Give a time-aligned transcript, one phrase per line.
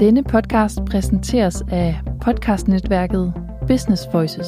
[0.00, 3.34] Denne podcast præsenteres af podcastnetværket
[3.68, 4.46] Business Voices.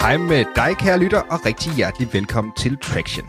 [0.00, 3.26] Hej med dig, kære lytter, og rigtig hjertelig velkommen til Traction.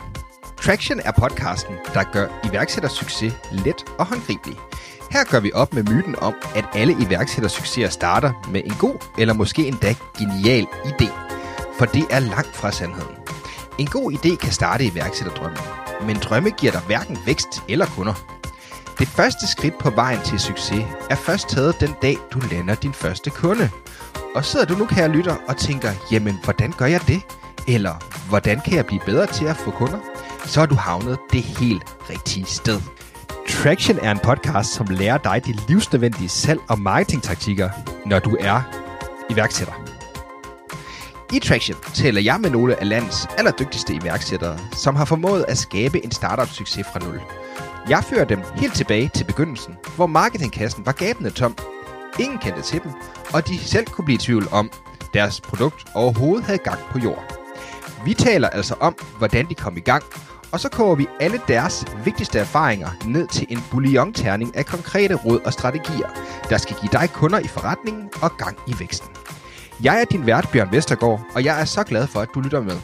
[0.62, 4.56] Traction er podcasten, der gør iværksættersucces let og håndgribelig.
[5.16, 9.34] Her gør vi op med myten om, at alle iværksættersucceser starter med en god eller
[9.34, 11.10] måske endda genial idé.
[11.78, 13.16] For det er langt fra sandheden.
[13.78, 15.58] En god idé kan starte iværksætterdrømmen,
[16.06, 18.14] men drømme giver dig hverken vækst eller kunder.
[18.98, 22.92] Det første skridt på vejen til succes er først taget den dag, du lander din
[22.92, 23.70] første kunde.
[24.34, 27.20] Og sidder du nu, kære lytter, og tænker, jamen, hvordan gør jeg det?
[27.68, 27.94] Eller,
[28.28, 29.98] hvordan kan jeg blive bedre til at få kunder?
[30.44, 32.80] Så har du havnet det helt rigtige sted.
[33.48, 37.70] Traction er en podcast, som lærer dig de livsnødvendige salg- og marketingtaktikker,
[38.06, 38.62] når du er
[39.30, 39.72] iværksætter.
[41.32, 46.04] I Traction taler jeg med nogle af landets allerdygtigste iværksættere, som har formået at skabe
[46.04, 47.20] en startup-succes fra nul.
[47.88, 51.56] Jeg fører dem helt tilbage til begyndelsen, hvor marketingkassen var gabende tom.
[52.18, 52.92] Ingen kendte til dem,
[53.34, 54.70] og de selv kunne blive i tvivl om,
[55.14, 57.24] deres produkt overhovedet havde gang på jord.
[58.04, 60.04] Vi taler altså om, hvordan de kom i gang,
[60.56, 65.40] og så koger vi alle deres vigtigste erfaringer ned til en bouillon-terning af konkrete råd
[65.44, 66.08] og strategier,
[66.50, 69.08] der skal give dig kunder i forretningen og gang i væksten.
[69.82, 72.60] Jeg er din vært, Bjørn Vestergaard, og jeg er så glad for, at du lytter
[72.60, 72.76] med.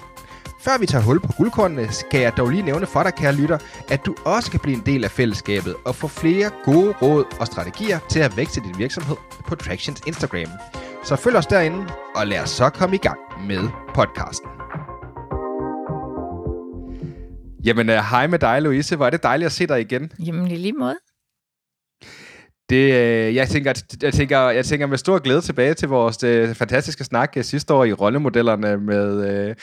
[0.60, 3.58] Før vi tager hul på guldkornene, skal jeg dog lige nævne for dig, kære lytter,
[3.88, 7.46] at du også kan blive en del af fællesskabet og få flere gode råd og
[7.46, 10.50] strategier til at vækste din virksomhed på Tractions Instagram.
[11.04, 11.86] Så følg os derinde,
[12.16, 14.61] og lad os så komme i gang med podcasten.
[17.64, 18.96] Jamen, uh, hej med dig, Louise.
[18.96, 20.12] Hvor er det dejligt at se dig igen.
[20.26, 20.96] Jamen, i lige måde.
[22.70, 26.54] Det, øh, jeg, tænker, jeg, tænker, jeg tænker med stor glæde tilbage til vores øh,
[26.54, 29.54] fantastiske snak øh, sidste år i rollemodellerne med, øh,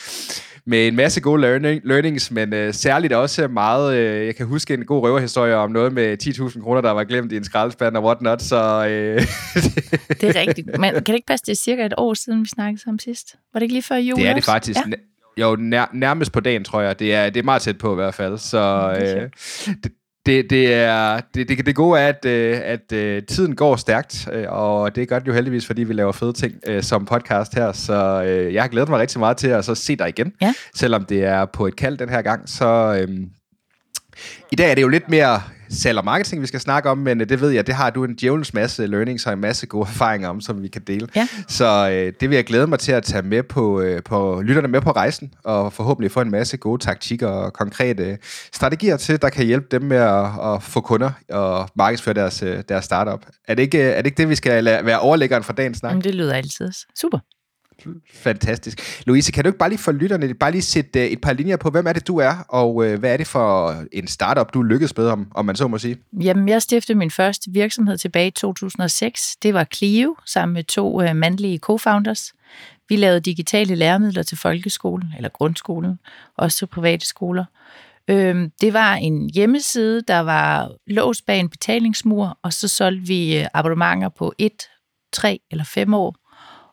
[0.65, 4.73] med en masse gode learning, learnings, men øh, særligt også meget, øh, jeg kan huske
[4.73, 8.03] en god røverhistorie om noget med 10.000 kroner, der var glemt i en skraldespand og
[8.03, 8.87] whatnot, så...
[8.89, 9.21] Øh,
[10.21, 12.47] det er rigtigt, men kan det ikke passe, det er cirka et år siden, vi
[12.47, 13.35] snakkede sammen sidst?
[13.53, 14.79] Var det ikke lige før jul Det er det faktisk.
[14.87, 14.91] Ja.
[15.39, 16.99] Jo, nær, nærmest på dagen, tror jeg.
[16.99, 18.37] Det er, det er meget tæt på i hvert fald.
[18.37, 19.29] Så øh,
[19.83, 19.91] det,
[20.25, 24.27] det, det, er, det, det, det gode er, at, øh, at, at tiden går stærkt,
[24.33, 27.71] øh, og det gør det jo heldigvis, fordi vi laver fede ting som podcast her.
[27.71, 28.19] Så
[28.53, 30.53] jeg har glædet mig rigtig meget til at så se dig igen, ja.
[30.75, 32.49] selvom det er på et kald den her gang.
[32.49, 33.15] Så uh,
[34.51, 37.19] i dag er det jo lidt mere salg og marketing, vi skal snakke om, men
[37.19, 40.29] det ved jeg, det har du en djævelens masse learnings og en masse gode erfaringer
[40.29, 41.07] om, som vi kan dele.
[41.15, 41.27] Ja.
[41.47, 44.67] Så øh, det vil jeg glæde mig til at tage med på, øh, på lytterne
[44.67, 48.17] med på rejsen, og forhåbentlig få en masse gode taktikker og konkrete
[48.53, 52.63] strategier til, der kan hjælpe dem med at, at få kunder og markedsføre deres, øh,
[52.69, 53.25] deres startup.
[53.47, 55.89] Er det, ikke, er det ikke det, vi skal lade, være overlæggeren for dagens snak?
[55.89, 56.71] Jamen, det lyder altid.
[57.01, 57.19] Super.
[58.13, 59.07] Fantastisk.
[59.07, 61.57] Louise, kan du ikke bare lige for lytterne, bare lige sætte øh, et par linjer
[61.57, 64.63] på, hvem er det, du er, og øh, hvad er det for en startup, du
[64.63, 65.97] lykkedes med, om, om man så må sige?
[66.21, 69.35] Jamen, jeg stiftede min første virksomhed tilbage i 2006.
[69.35, 72.33] Det var Clio, sammen med to øh, mandlige co-founders.
[72.89, 75.99] Vi lavede digitale læremidler til folkeskolen, eller grundskolen,
[76.37, 77.45] også til private skoler.
[78.07, 83.45] Øhm, det var en hjemmeside, der var låst bag en betalingsmur, og så solgte vi
[83.53, 84.63] abonnementer på et,
[85.13, 86.15] tre eller fem år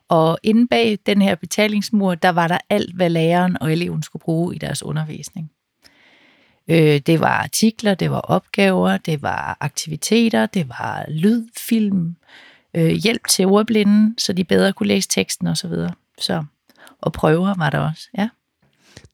[0.09, 4.21] og inde bag den her betalingsmur, der var der alt, hvad læreren og eleven skulle
[4.21, 5.51] bruge i deres undervisning.
[6.67, 12.15] Øh, det var artikler, det var opgaver, det var aktiviteter, det var lyd, film,
[12.73, 15.69] øh, hjælp til ordblinde, så de bedre kunne læse teksten osv.
[15.69, 16.43] Så, så,
[17.01, 18.29] og prøver var der også, ja.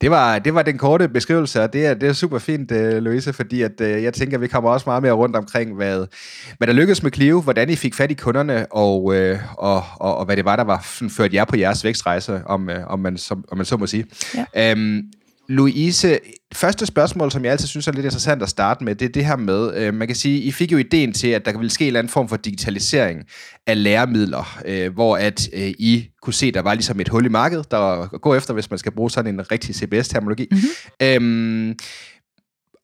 [0.02, 2.78] Det var, det var den korte beskrivelse, og det er, det er super fint, uh,
[2.78, 6.06] Louise, fordi at, uh, jeg tænker, at vi kommer også meget mere rundt omkring, hvad,
[6.58, 9.16] hvad der lykkedes med Clio, hvordan I fik fat i kunderne, og, uh,
[9.58, 13.00] og, og, og hvad det var, der var ført jer på jeres vækstrejse, om, om,
[13.00, 14.06] man, som, om man så må sige.
[14.56, 14.74] Ja.
[14.74, 15.04] Um,
[15.54, 16.20] Louise,
[16.54, 19.26] første spørgsmål, som jeg altid synes er lidt interessant at starte med, det er det
[19.26, 21.84] her med, øh, man kan sige, I fik jo ideen til, at der ville ske
[21.84, 23.24] en eller anden form for digitalisering
[23.68, 27.30] af læremidler, øh, hvor at øh, I kunne se, der var ligesom et hul i
[27.30, 30.48] markedet, der var at gå efter, hvis man skal bruge sådan en rigtig CBS-terminologi.
[30.52, 30.68] Mm-hmm.
[31.08, 31.76] Øhm,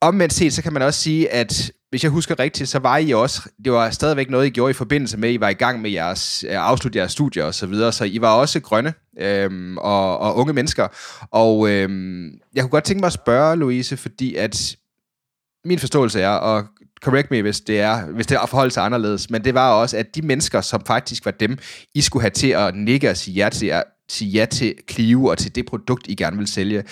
[0.02, 3.12] omvendt set, så kan man også sige, at hvis jeg husker rigtigt, så var I
[3.12, 5.82] også, det var stadigvæk noget, I gjorde i forbindelse med, at I var i gang
[5.82, 8.94] med jeres, øh, at afslutte jeres studier og så videre, så I var også grønne
[9.20, 10.88] øhm, og, og unge mennesker.
[11.32, 14.76] Og øhm, jeg kunne godt tænke mig at spørge, Louise, fordi at
[15.66, 16.66] min forståelse er, og
[17.04, 19.98] correct me, hvis det er, hvis det er forholdt sig anderledes, men det var også,
[19.98, 21.58] at de mennesker, som faktisk var dem,
[21.96, 25.26] I skulle have til at nikke og sige ja til, at sige ja til Clio
[25.26, 26.84] og til det produkt, I gerne vil sælge,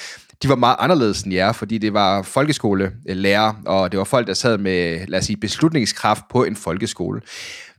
[0.44, 4.34] de var meget anderledes end jer, fordi det var folkeskolelærer, og det var folk, der
[4.34, 7.22] sad med, lad os sige, beslutningskraft på en folkeskole.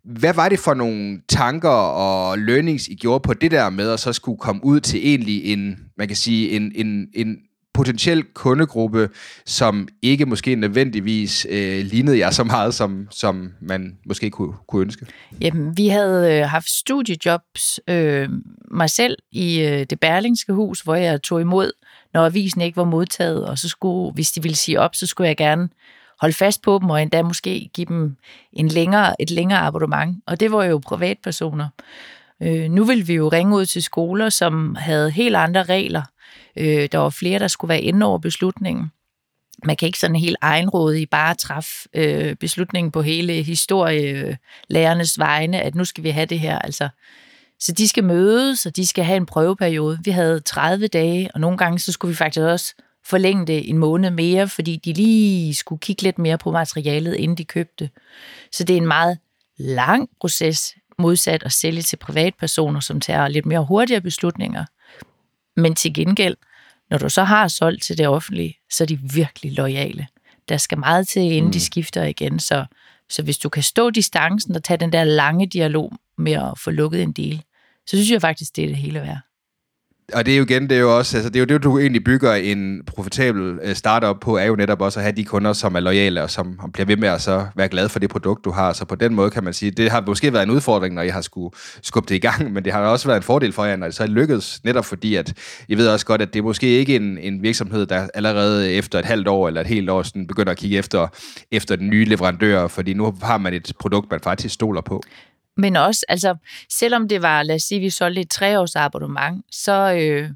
[0.04, 4.00] Hvad var det for nogle tanker og learnings, I gjorde på det der med at
[4.00, 7.36] så skulle komme ud til egentlig en, man kan sige, en, en, en
[7.78, 9.08] potentiel kundegruppe,
[9.46, 14.82] som ikke måske nødvendigvis øh, lignede jer så meget, som, som man måske kunne, kunne
[14.82, 15.06] ønske?
[15.40, 18.28] Jamen, vi havde øh, haft studiejobs øh,
[18.70, 21.72] mig selv i øh, det Berlingske hus, hvor jeg tog imod,
[22.14, 25.28] når avisen ikke var modtaget, og så skulle, hvis de ville sige op, så skulle
[25.28, 25.68] jeg gerne
[26.20, 28.16] holde fast på dem, og endda måske give dem
[28.52, 30.22] en længere, et længere abonnement.
[30.26, 31.68] Og det var jo privatpersoner.
[32.42, 36.02] Øh, nu vil vi jo ringe ud til skoler, som havde helt andre regler.
[36.56, 38.92] Øh, der var flere, der skulle være inde over beslutningen.
[39.64, 45.74] Man kan ikke sådan helt egenrådigt bare træffe øh, beslutningen på hele historielærernes vegne, at
[45.74, 46.58] nu skal vi have det her.
[46.58, 46.88] Altså,
[47.60, 49.98] så de skal mødes, og de skal have en prøveperiode.
[50.04, 53.78] Vi havde 30 dage, og nogle gange så skulle vi faktisk også forlænge det en
[53.78, 57.90] måned mere, fordi de lige skulle kigge lidt mere på materialet, inden de købte.
[58.52, 59.18] Så det er en meget
[59.58, 64.64] lang proces, modsat at sælge til privatpersoner, som tager lidt mere hurtigere beslutninger.
[65.58, 66.36] Men til gengæld,
[66.90, 70.06] når du så har solgt til det offentlige, så er de virkelig lojale.
[70.48, 71.52] Der skal meget til, inden mm.
[71.52, 72.40] de skifter igen.
[72.40, 72.64] Så,
[73.08, 76.70] så hvis du kan stå distancen og tage den der lange dialog med at få
[76.70, 77.42] lukket en del,
[77.86, 79.27] så synes jeg faktisk, det er det hele værd
[80.14, 81.78] og det er jo igen, det er jo også, altså det er jo det, du
[81.78, 85.52] egentlig bygger en profitabel øh, startup på, er jo netop også at have de kunder,
[85.52, 88.44] som er lojale, og som bliver ved med at så være glad for det produkt,
[88.44, 88.72] du har.
[88.72, 91.08] Så på den måde kan man sige, det har måske været en udfordring, når I
[91.08, 93.76] har skulle skubbe det i gang, men det har også været en fordel for jer,
[93.76, 95.34] når det så er lykkedes, netop fordi, at
[95.68, 98.98] I ved også godt, at det er måske ikke en, en virksomhed, der allerede efter
[98.98, 101.08] et halvt år eller et helt år sådan begynder at kigge efter,
[101.52, 105.02] efter den nye leverandør, fordi nu har man et produkt, man faktisk stoler på.
[105.58, 106.36] Men også, altså,
[106.72, 110.30] selvom det var, lad os sige, vi solgte et treårsabonnement, så, øh,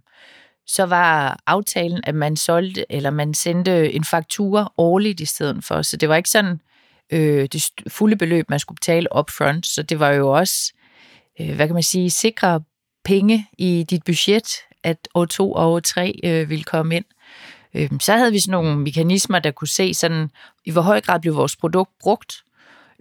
[0.66, 5.82] så var aftalen, at man solgte, eller man sendte en faktura årligt i stedet for.
[5.82, 6.60] Så det var ikke sådan
[7.12, 9.66] øh, det fulde beløb, man skulle betale upfront.
[9.66, 10.72] Så det var jo også,
[11.40, 12.60] øh, hvad kan man sige, sikre
[13.04, 14.48] penge i dit budget,
[14.84, 17.04] at år to og år tre øh, ville komme ind.
[17.74, 20.30] Øh, så havde vi sådan nogle mekanismer, der kunne se sådan,
[20.64, 22.34] i hvor høj grad blev vores produkt brugt,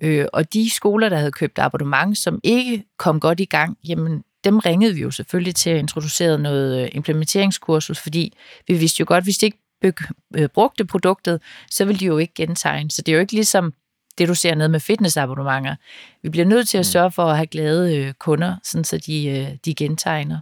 [0.02, 4.24] Øh, og de skoler, der havde købt abonnement, som ikke kom godt i gang, jamen
[4.44, 8.34] dem ringede vi jo selvfølgelig til at introducere noget øh, implementeringskursus, fordi
[8.68, 9.58] vi vidste jo godt, hvis de ikke
[10.36, 12.92] øh, brugte produktet, så ville de jo ikke gentegne.
[12.92, 13.74] Så det er jo ikke ligesom
[14.18, 15.76] det, du ser ned med fitnessabonnementer.
[16.24, 16.92] Vi bliver nødt til at mm.
[16.92, 20.40] sørge for at have glade øh, kunder, sådan så de, de gentegner.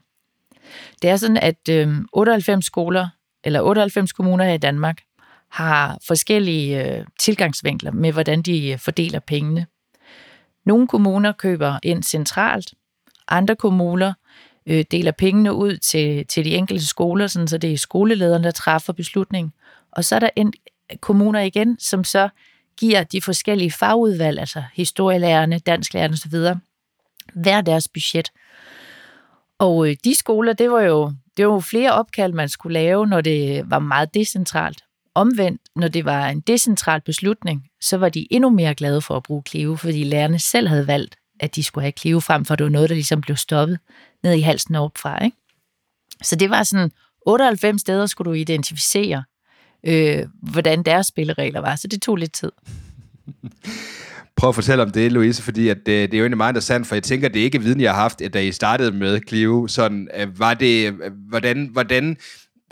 [1.01, 1.69] Det er sådan, at
[2.13, 3.07] 98 skoler,
[3.43, 5.01] eller 98 kommuner her i Danmark,
[5.51, 9.65] har forskellige øh, tilgangsvinkler med, hvordan de øh, fordeler pengene.
[10.65, 12.73] Nogle kommuner køber ind centralt,
[13.27, 14.13] andre kommuner
[14.65, 18.51] øh, deler pengene ud til, til de enkelte skoler, sådan så det er skolelederen, der
[18.51, 19.53] træffer beslutning.
[19.91, 20.53] Og så er der en,
[20.91, 22.29] øh, kommuner igen, som så
[22.77, 26.59] giver de forskellige fagudvalg, altså historielærerne, dansklærerne osv.,
[27.33, 28.31] hver deres budget.
[29.59, 33.21] Og de skoler, det var jo det var jo flere opkald, man skulle lave, når
[33.21, 34.83] det var meget decentralt.
[35.15, 39.23] Omvendt, når det var en decentral beslutning, så var de endnu mere glade for at
[39.23, 42.63] bruge Cleo, fordi lærerne selv havde valgt, at de skulle have Cleo frem, for det
[42.63, 43.79] var noget, der ligesom blev stoppet
[44.23, 45.23] ned i halsen og opfra.
[45.25, 45.37] Ikke?
[46.23, 46.91] Så det var sådan,
[47.25, 49.23] 98 steder skulle du identificere,
[49.85, 52.51] øh, hvordan deres spilleregler var, så det tog lidt tid.
[54.35, 56.87] Prøv at fortælle om det, Louise, fordi at det, det er jo egentlig meget interessant,
[56.87, 59.67] for jeg tænker, det er ikke viden, jeg har haft, da I startede med Clio.
[59.67, 62.17] Sådan, øh, var det, øh, hvordan, hvordan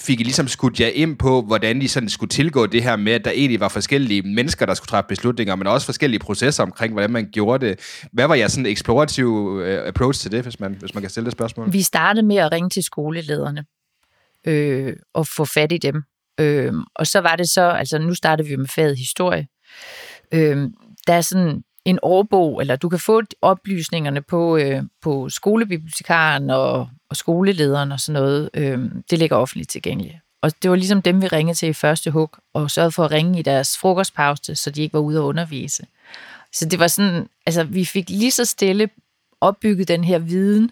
[0.01, 3.13] fik I ligesom skudt jer ind på, hvordan I sådan skulle tilgå det her med,
[3.13, 6.93] at der egentlig var forskellige mennesker, der skulle træffe beslutninger, men også forskellige processer omkring,
[6.93, 7.79] hvordan man gjorde det.
[8.11, 11.25] Hvad var jeres sådan eksplorative øh, approach til det, hvis man, hvis man kan stille
[11.25, 11.73] det spørgsmål?
[11.73, 13.65] Vi startede med at ringe til skolelederne
[14.47, 16.03] øh, og få fat i dem.
[16.39, 19.47] Øh, og så var det så, altså nu startede vi med faget historie.
[20.33, 20.69] Øh,
[21.07, 26.89] der er sådan en årbog, eller du kan få oplysningerne på, øh, på skolebibliotekaren og,
[27.09, 28.49] og skolelederen og sådan noget.
[28.53, 30.15] Øh, det ligger offentligt tilgængeligt.
[30.41, 33.11] Og det var ligesom dem, vi ringede til i første hug, og sørgede for at
[33.11, 35.83] ringe i deres frokostpause, så de ikke var ude at undervise.
[36.53, 38.89] Så det var sådan, altså vi fik lige så stille
[39.41, 40.71] opbygget den her viden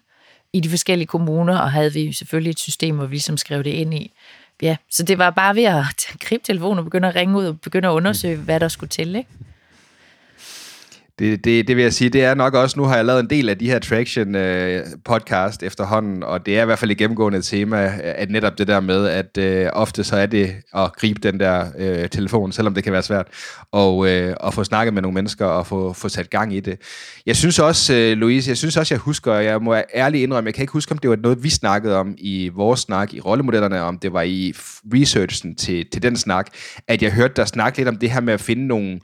[0.53, 3.69] i de forskellige kommuner, og havde vi selvfølgelig et system, hvor vi ligesom skrev det
[3.69, 4.13] ind i.
[4.61, 5.85] Ja, så det var bare ved at
[6.25, 9.15] gribe telefonen og begynde at ringe ud og begynde at undersøge, hvad der skulle til,
[9.15, 9.29] ikke?
[11.19, 13.29] Det, det, det vil jeg sige, det er nok også, nu har jeg lavet en
[13.29, 16.97] del af de her Traction øh, podcast efterhånden, og det er i hvert fald et
[16.97, 20.95] gennemgående tema, øh, at netop det der med, at øh, ofte så er det at
[20.95, 23.27] gribe den der øh, telefon, selvom det kan være svært,
[23.71, 26.81] og øh, at få snakket med nogle mennesker og få, få sat gang i det.
[27.25, 30.53] Jeg synes også, øh, Louise, jeg synes også, jeg husker, jeg må ærligt indrømme, jeg
[30.53, 33.81] kan ikke huske, om det var noget, vi snakkede om i vores snak, i rollemodellerne,
[33.81, 34.53] om det var i
[34.93, 36.47] researchen til, til den snak,
[36.87, 38.99] at jeg hørte dig snakke lidt om det her med at finde nogle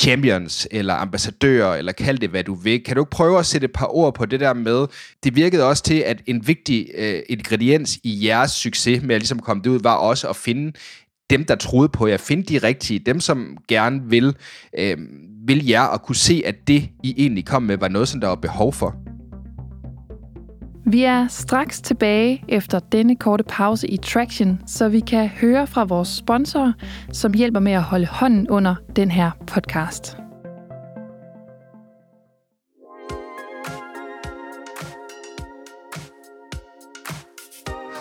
[0.00, 2.84] champions eller ambassadører, eller kald det, hvad du vil.
[2.84, 4.86] Kan du ikke prøve at sætte et par ord på det der med,
[5.24, 9.38] det virkede også til, at en vigtig øh, ingrediens i jeres succes med at ligesom
[9.38, 10.72] komme det ud, var også at finde
[11.30, 14.36] dem, der troede på jer, finde de rigtige, dem, som gerne vil,
[14.78, 14.96] øh,
[15.46, 18.28] vil jer, og kunne se, at det, I egentlig kom med, var noget, som der
[18.28, 19.13] var behov for.
[20.86, 25.84] Vi er straks tilbage efter denne korte pause i Traction, så vi kan høre fra
[25.84, 26.72] vores sponsorer,
[27.12, 30.16] som hjælper med at holde hånden under den her podcast.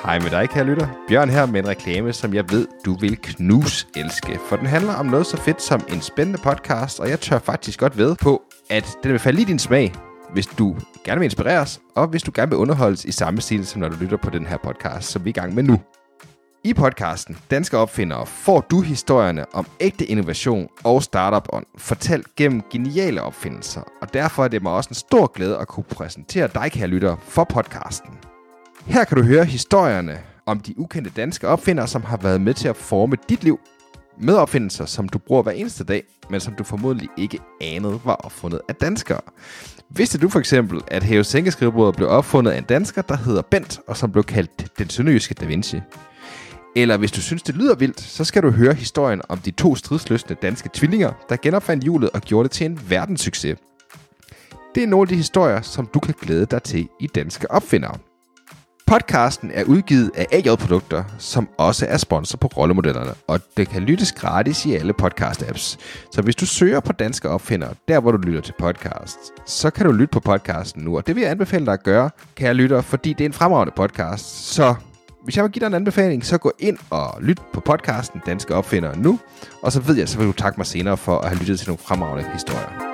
[0.06, 0.88] Hej med dig, kære lytter.
[1.08, 4.40] Bjørn her med en reklame, som jeg ved, du vil knus elske.
[4.50, 7.80] For den handler om noget så fedt som en spændende podcast, og jeg tør faktisk
[7.80, 9.94] godt ved på, at den vil falde i din smag,
[10.34, 10.76] hvis du
[11.06, 13.96] gerne vil inspireres, og hvis du gerne vil underholdes i samme stil, som når du
[13.96, 15.80] lytter på den her podcast, som vi er i gang med nu.
[16.64, 23.22] I podcasten Danske Opfindere får du historierne om ægte innovation og startup-ånd, fortalt gennem geniale
[23.22, 26.88] opfindelser, og derfor er det mig også en stor glæde at kunne præsentere dig, kære
[26.88, 28.10] lytter, for podcasten.
[28.86, 32.68] Her kan du høre historierne om de ukendte danske opfindere, som har været med til
[32.68, 33.60] at forme dit liv
[34.18, 38.16] med opfindelser, som du bruger hver eneste dag, men som du formodentlig ikke anede var
[38.16, 39.22] opfundet af danskere.
[39.96, 43.80] Vidste du for eksempel, at hæve sænkeskrivebordet blev opfundet af en dansker, der hedder Bent,
[43.88, 45.82] og som blev kaldt den sønderjyske Da Vinci?
[46.76, 49.76] Eller hvis du synes, det lyder vildt, så skal du høre historien om de to
[49.76, 53.58] stridsløsne danske tvillinger, der genopfandt hjulet og gjorde det til en verdenssucces.
[54.76, 57.98] Det er nogle af de historier, som du kan glæde dig til i Danske Opfindere.
[58.88, 63.82] Podcasten er udgivet af AJ Produkter, som også er sponsor på rollemodellerne, og det kan
[63.82, 65.78] lyttes gratis i alle podcast-apps.
[66.12, 69.86] Så hvis du søger på danske opfindere, der hvor du lytter til podcast, så kan
[69.86, 72.82] du lytte på podcasten nu, og det vil jeg anbefale dig at gøre, kære lytter,
[72.82, 74.54] fordi det er en fremragende podcast.
[74.54, 74.76] Så
[75.24, 78.56] hvis jeg vil give dig en anbefaling, så gå ind og lyt på podcasten Danske
[78.56, 79.20] Opfindere nu,
[79.62, 81.70] og så ved jeg, så vil du takke mig senere for at have lyttet til
[81.70, 82.93] nogle fremragende historier.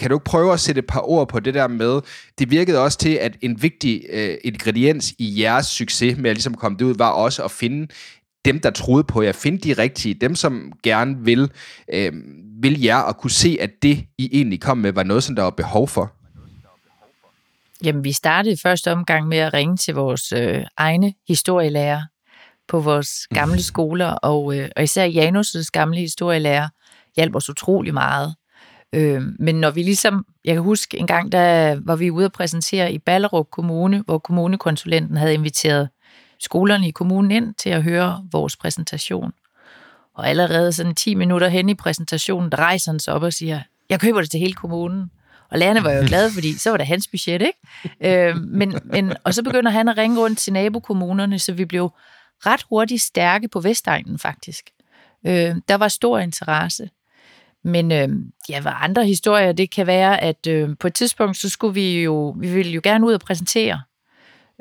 [0.00, 2.00] Kan du ikke prøve at sætte et par ord på det der med,
[2.38, 6.54] det virkede også til, at en vigtig øh, ingrediens i jeres succes med at ligesom
[6.54, 7.86] komme det ud, var også at finde
[8.44, 11.50] dem, der troede på jer, finde de rigtige, dem, som gerne vil,
[11.92, 12.12] øh,
[12.62, 15.42] vil jer, og kunne se, at det, I egentlig kom med, var noget, som der
[15.42, 16.12] var behov for?
[17.84, 22.02] Jamen, vi startede første omgang med at ringe til vores øh, egne historielærer
[22.68, 26.68] på vores gamle skoler, og, øh, og især Janus' gamle historielærer
[27.16, 28.34] hjalp os utrolig meget.
[28.92, 32.32] Øh, men når vi ligesom, jeg kan huske en gang, der var vi ude at
[32.32, 35.88] præsentere i Ballerup Kommune, hvor kommunekonsulenten havde inviteret
[36.38, 39.32] skolerne i kommunen ind til at høre vores præsentation.
[40.14, 43.60] Og allerede sådan 10 minutter hen i præsentationen, der rejser han sig op og siger,
[43.88, 45.10] jeg køber det til hele kommunen.
[45.50, 48.28] Og lærerne var jo glade, fordi så var det hans budget, ikke?
[48.28, 51.90] Øh, men, men, og så begynder han at ringe rundt til nabokommunerne, så vi blev
[52.46, 54.70] ret hurtigt stærke på Vestegnen faktisk.
[55.26, 56.90] Øh, der var stor interesse.
[57.64, 58.08] Men øh,
[58.48, 62.02] ja, hvad andre historier, det kan være, at øh, på et tidspunkt, så skulle vi
[62.02, 63.82] jo, vi ville jo gerne ud og præsentere.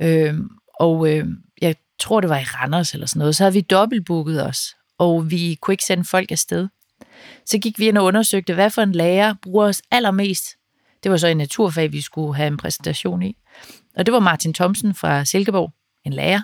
[0.02, 0.34] Øh,
[0.80, 1.26] og øh,
[1.62, 5.32] jeg tror, det var i Randers eller sådan noget, så havde vi dobbeltbooket os, og
[5.32, 6.68] vi kunne ikke sende folk afsted.
[7.46, 10.46] Så gik vi ind og undersøgte, hvad for en lærer bruger os allermest.
[11.04, 13.38] Det var så en naturfag, vi skulle have en præsentation i.
[13.98, 15.74] Og det var Martin Thomsen fra Silkeborg,
[16.06, 16.42] en lærer.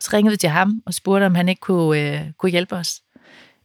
[0.00, 3.02] Så ringede vi til ham og spurgte, om han ikke kunne, øh, kunne hjælpe os.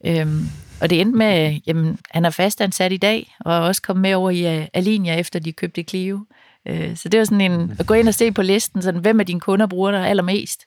[0.06, 0.46] Øhm,
[0.82, 4.14] og det endte med, jamen, han er fastansat i dag, og er også kommet med
[4.14, 6.20] over i øh, Alinia, efter de købte Clio.
[6.68, 9.20] Øh, så det var sådan en, at gå ind og se på listen, sådan, hvem
[9.20, 10.66] af dine kunder bruger dig allermest?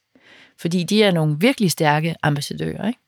[0.60, 3.00] Fordi de er nogle virkelig stærke ambassadører, ikke?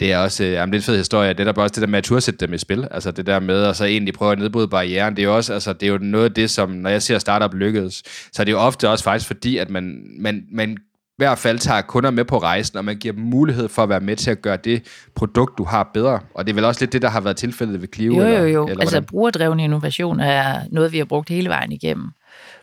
[0.00, 1.28] Det er også øh, jamen, det er en fed historie.
[1.28, 2.88] Det er der bare også det der med at tursætte dem i spil.
[2.90, 5.16] Altså det der med at så egentlig prøve at nedbryde barrieren.
[5.16, 7.18] Det er jo også altså, det er jo noget af det, som når jeg ser
[7.18, 10.76] startup lykkedes, så er det jo ofte også faktisk fordi, at man, man, man
[11.16, 14.00] hvert fald tager kunder med på rejsen, og man giver dem mulighed for at være
[14.00, 14.82] med til at gøre det
[15.14, 16.20] produkt, du har bedre.
[16.34, 18.14] Og det er vel også lidt det, der har været tilfældet ved Clio?
[18.14, 18.44] Jo, jo, jo.
[18.44, 22.10] Eller, eller altså brugerdreven innovation er noget, vi har brugt hele vejen igennem.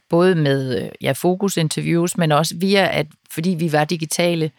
[0.09, 4.51] Både med ja, fokusinterviews, men også via, at fordi vi var digitale,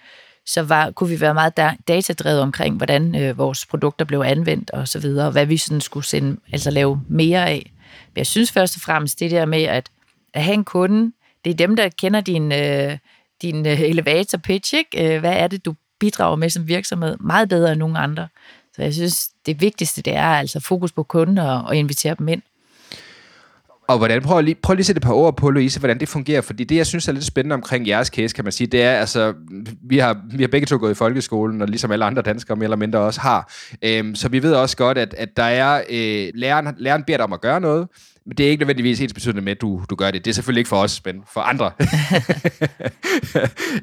[0.47, 1.57] så var, kunne vi være meget
[1.89, 5.81] datadrevet omkring, hvordan øh, vores produkter blev anvendt og så videre, og hvad vi sådan
[5.81, 7.73] skulle sende, altså lave mere af.
[8.15, 9.91] Men jeg synes først og fremmest det der med, at,
[10.35, 11.13] at have en kunde,
[11.45, 12.53] det er dem, der kender din...
[12.53, 12.99] Øh,
[13.43, 15.15] din øh, elevator pitch, ikke?
[15.15, 17.17] Øh, hvad er det, du bidrager med som virksomhed?
[17.21, 18.29] Meget bedre end nogen andre.
[18.77, 22.29] Så jeg synes, det vigtigste, det er altså fokus på kunden og, og invitere dem
[22.29, 22.43] ind.
[23.89, 26.09] Og hvordan, prøv lige, prøv lige at sætte et par ord på, Louise, hvordan det
[26.09, 28.83] fungerer, fordi det, jeg synes er lidt spændende omkring jeres case, kan man sige, det
[28.83, 29.35] er, altså,
[29.83, 32.65] vi har, vi har begge to gået i folkeskolen, og ligesom alle andre danskere mere
[32.65, 33.53] eller mindre også har.
[33.83, 37.25] Øhm, så vi ved også godt, at, at der er, øh, læreren, læreren beder dig
[37.25, 37.89] om at gøre noget,
[38.38, 40.25] det er ikke nødvendigvis ens betydende med, at du, du gør det.
[40.25, 41.71] Det er selvfølgelig ikke for os, men for andre.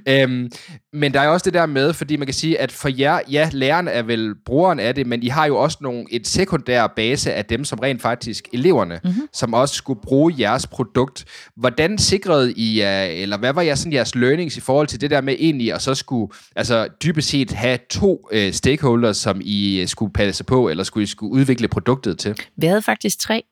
[0.24, 0.51] øhm,
[0.93, 3.50] men der er også det der med, fordi man kan sige, at for jer, ja,
[3.53, 7.34] læreren er vel brugeren af det, men I har jo også nogle, et sekundær base
[7.34, 9.27] af dem, som rent faktisk eleverne, mm-hmm.
[9.34, 11.25] som også skulle bruge jeres produkt.
[11.55, 15.22] Hvordan sikrede I, eller hvad var jeres, sådan, jeres learnings i forhold til det der
[15.22, 20.13] med egentlig at så skulle, altså dybest set have to øh, stakeholders, som I skulle
[20.13, 22.36] passe på, eller skulle I skulle udvikle produktet til?
[22.58, 23.43] Vi havde faktisk tre.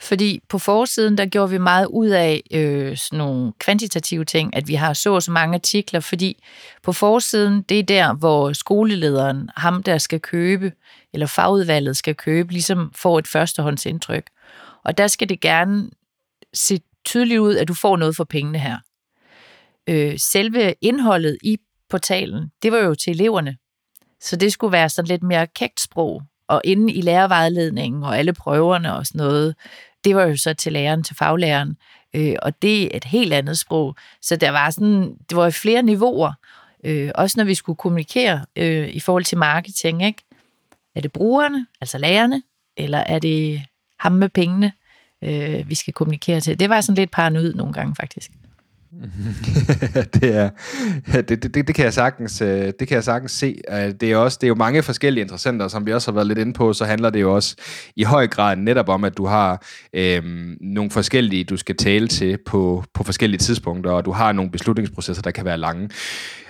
[0.00, 4.68] Fordi på forsiden, der gjorde vi meget ud af øh, sådan nogle kvantitative ting, at
[4.68, 6.44] vi har så og så mange artikler, fordi
[6.82, 10.72] på forsiden, det er der, hvor skolelederen, ham der skal købe,
[11.12, 14.26] eller fagudvalget skal købe, ligesom får et førstehåndsindtryk.
[14.84, 15.90] Og der skal det gerne
[16.54, 18.78] se tydeligt ud, at du får noget for pengene her.
[19.86, 21.58] Øh, selve indholdet i
[21.90, 23.56] portalen, det var jo til eleverne.
[24.20, 28.32] Så det skulle være sådan lidt mere kægt sprog, og inde i lærervejledningen og alle
[28.32, 29.54] prøverne og sådan noget,
[30.04, 31.76] det var jo så til læreren, til faglæreren,
[32.14, 33.96] øh, og det er et helt andet sprog.
[34.22, 36.32] Så der var sådan, det var flere niveauer,
[36.84, 40.22] øh, også når vi skulle kommunikere øh, i forhold til marketing, ikke?
[40.94, 42.42] Er det brugerne, altså lærerne,
[42.76, 43.62] eller er det
[43.98, 44.72] ham med pengene,
[45.24, 46.60] øh, vi skal kommunikere til?
[46.60, 48.30] Det var sådan lidt paranoid nogle gange, faktisk.
[50.14, 50.50] det, er,
[51.22, 53.60] det, det, det, kan jeg sagtens, øh, det kan jeg sagtens se.
[53.72, 56.26] Øh, det er, også, det er jo mange forskellige interessenter, som vi også har været
[56.26, 57.56] lidt inde på, så handler det jo også
[57.96, 62.38] i høj grad netop om, at du har øhm, nogle forskellige, du skal tale til
[62.46, 65.90] på, på forskellige tidspunkter, og du har nogle beslutningsprocesser, der kan være lange.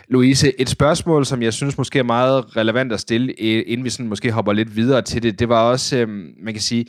[0.09, 3.91] Louise, et spørgsmål, som jeg synes måske er meget relevant at stille, øh, inden vi
[3.91, 6.87] sådan måske hopper lidt videre til det, det var også, øhm, man kan sige,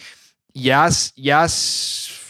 [0.56, 2.29] jeres, jeres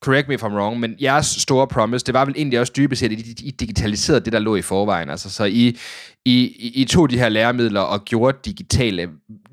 [0.00, 3.00] correct me if I'm wrong, men jeres store promise, det var vel egentlig også dybest
[3.00, 5.10] set, at I digitaliserede det, der lå i forvejen.
[5.10, 5.78] Altså, så I,
[6.24, 9.08] I, I tog de her læremidler og gjorde digitale.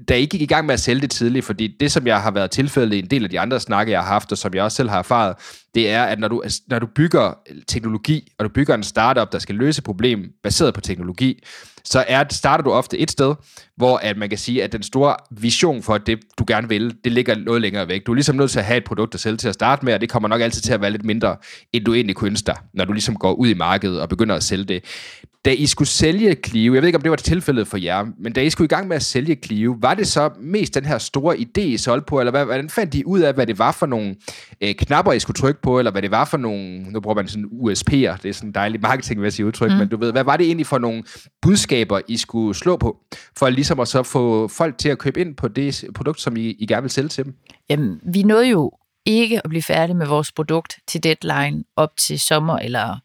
[0.09, 2.31] Da I gik i gang med at sælge det tidligt, fordi det, som jeg har
[2.31, 4.63] været tilfældet i en del af de andre snakke, jeg har haft, og som jeg
[4.63, 5.35] også selv har erfaret,
[5.75, 7.37] det er, at når du, altså, når du bygger
[7.67, 11.43] teknologi, og du bygger en startup, der skal løse problem baseret på teknologi,
[11.89, 13.35] så er, starter du ofte et sted,
[13.77, 17.11] hvor at man kan sige, at den store vision for det, du gerne vil, det
[17.11, 18.05] ligger noget længere væk.
[18.05, 19.93] Du er ligesom nødt til at have et produkt at sælge til at starte med,
[19.93, 21.35] og det kommer nok altid til at være lidt mindre,
[21.73, 24.35] end du egentlig kunne ønske dig, når du ligesom går ud i markedet og begynder
[24.35, 24.83] at sælge det.
[25.45, 28.33] Da I skulle sælge Clio, jeg ved ikke, om det var tilfældet for jer, men
[28.33, 30.97] da I skulle i gang med at sælge Clio, var det så mest den her
[30.97, 33.71] store idé, I solgte på, eller hvad, hvordan fandt I ud af, hvad det var
[33.71, 34.15] for nogle
[34.61, 37.27] øh, knapper, I skulle trykke på, eller hvad det var for nogle, nu bruger man
[37.27, 39.77] sådan USP'er, det er sådan en dejlig marketingmæssig udtryk, mm.
[39.77, 41.03] men du ved, hvad var det egentlig for nogle
[41.41, 41.76] budskaber,
[42.07, 42.97] i skulle slå på,
[43.37, 46.41] for ligesom at så få folk til at købe ind på det produkt, som I,
[46.41, 47.35] I gerne vil sælge til dem?
[47.69, 48.71] Jamen, vi nåede jo
[49.05, 52.99] ikke at blive færdige med vores produkt til deadline op til sommer eller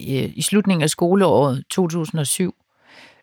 [0.00, 2.54] øh, i slutningen af skoleåret 2007.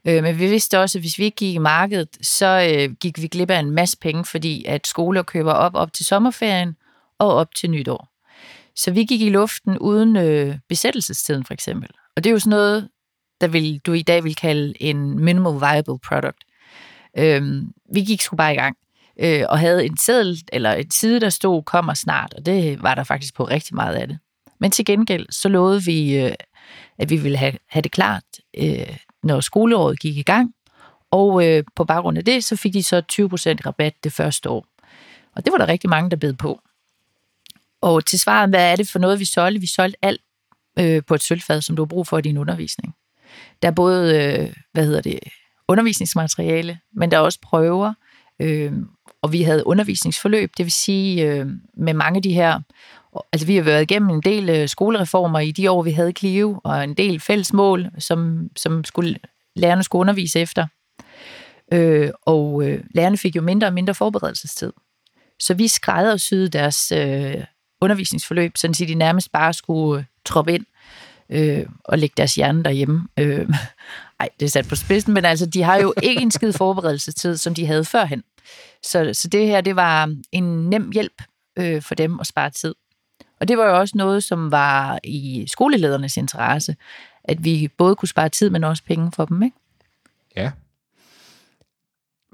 [0.08, 3.22] Øh, men vi vidste også, at hvis vi ikke gik i markedet, så øh, gik
[3.22, 6.76] vi glip af en masse penge, fordi at skoler køber op op til sommerferien
[7.20, 8.08] og op til nytår.
[8.76, 11.90] Så vi gik i luften uden øh, besættelsestiden for eksempel.
[12.16, 12.90] Og det er jo sådan noget,
[13.42, 16.44] der vil, du i dag vil kalde en minimal viable product.
[17.18, 18.78] Øhm, vi gik sgu bare i gang
[19.20, 22.96] øh, og havde en seddel eller et side, der stod kommer snart, og det var
[22.96, 24.20] der faktisk på rigtig meget af det.
[24.60, 26.34] Men til gengæld så lovede vi, øh,
[26.98, 28.24] at vi ville have, have det klart,
[28.58, 30.54] øh, når skoleåret gik i gang,
[31.12, 33.02] og øh, på baggrund af det, så fik de så 20%
[33.66, 34.66] rabat det første år.
[35.36, 36.62] Og det var der rigtig mange, der bed på.
[37.82, 39.62] Og til svaret, hvad er det for noget, vi solgte?
[39.62, 40.22] Vi solgte alt
[40.80, 42.96] øh, på et sølvfad, som du har brug for i din undervisning.
[43.62, 45.20] Der er både, øh, hvad hedder det,
[45.68, 47.94] undervisningsmateriale, men der er også prøver,
[48.42, 48.74] øh,
[49.22, 52.60] og vi havde undervisningsforløb, det vil sige øh, med mange af de her,
[53.34, 56.62] altså vi har været igennem en del øh, skolereformer i de år, vi havde Clio,
[56.64, 59.16] og en del fælles mål, som, som skulle,
[59.56, 60.68] lærerne skulle undervise efter.
[61.74, 64.74] Øh, og øh, lærerne fik jo mindre og mindre forberedelsestid.
[65.40, 67.44] Så vi skræddersyede deres øh,
[67.82, 70.66] undervisningsforløb, sådan at de nærmest bare skulle øh, troppe ind
[71.30, 73.08] øh, og lægge deres hjerne derhjemme.
[73.20, 73.50] Øh,
[74.20, 77.38] ej, det er sat på spidsen, men altså, de har jo ikke en skid forberedelsestid,
[77.38, 78.24] som de havde førhen.
[78.84, 81.22] Så, så det her, det var en nem hjælp
[81.58, 82.76] øh, for dem at spare tid.
[83.40, 86.76] Og det var jo også noget, som var i skoleledernes interesse,
[87.24, 89.58] at vi både kunne spare tid, men også penge for dem, ikke?
[90.36, 90.52] Ja,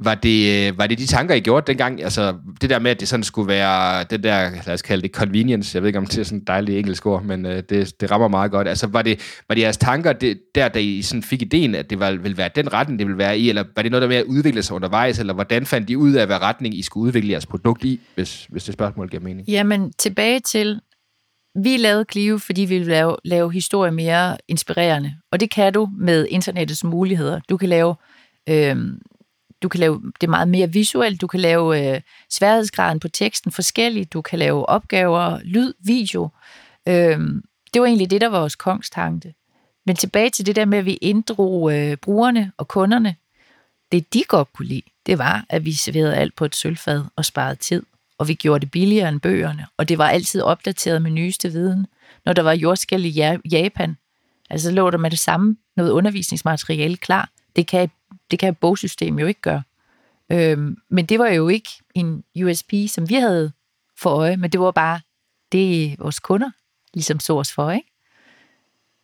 [0.03, 2.03] var det, øh, var det de tanker, I gjorde dengang?
[2.03, 5.11] Altså, det der med, at det sådan skulle være, det der, lad os kalde det
[5.11, 8.01] convenience, jeg ved ikke, om det er sådan et dejligt engelsk ord, men øh, det,
[8.01, 8.67] det rammer meget godt.
[8.67, 11.89] Altså, var det, var det jeres tanker, det, der, da I sådan fik ideen, at
[11.89, 14.07] det var, ville være den retning, det ville være i, eller var det noget, der
[14.07, 17.07] med at udvikle sig undervejs, eller hvordan fandt I ud af, hvad retning I skulle
[17.07, 19.49] udvikle jeres produkt i, hvis, hvis det spørgsmål giver mening?
[19.49, 20.79] Jamen, tilbage til,
[21.63, 25.89] vi lavede Clio, fordi vi ville lave, lave historie mere inspirerende, og det kan du
[25.97, 27.39] med internettets muligheder.
[27.49, 27.95] Du kan lave...
[28.49, 28.75] Øh,
[29.63, 34.13] du kan lave det meget mere visuelt, du kan lave øh, sværhedsgraden på teksten forskelligt,
[34.13, 36.29] du kan lave opgaver, lyd, video.
[36.87, 37.19] Øh,
[37.73, 39.33] det var egentlig det, der var vores kongstanke.
[39.85, 43.15] Men tilbage til det der med, at vi inddrog øh, brugerne og kunderne.
[43.91, 47.25] Det, de godt kunne lide, det var, at vi serverede alt på et sølvfad og
[47.25, 47.83] sparede tid.
[48.17, 49.67] Og vi gjorde det billigere end bøgerne.
[49.77, 51.87] Og det var altid opdateret med nyeste viden.
[52.25, 53.97] Når der var jordskæld i Japan,
[54.49, 57.29] altså lå der med det samme noget undervisningsmateriale klar.
[57.55, 57.91] Det kan,
[58.31, 59.63] det kan et bogsystem jo ikke gøre.
[60.31, 63.51] Øhm, men det var jo ikke en USP, som vi havde
[63.97, 64.99] for øje, men det var bare
[65.51, 66.51] det, vores kunder
[66.93, 67.87] ligesom så os for, ikke?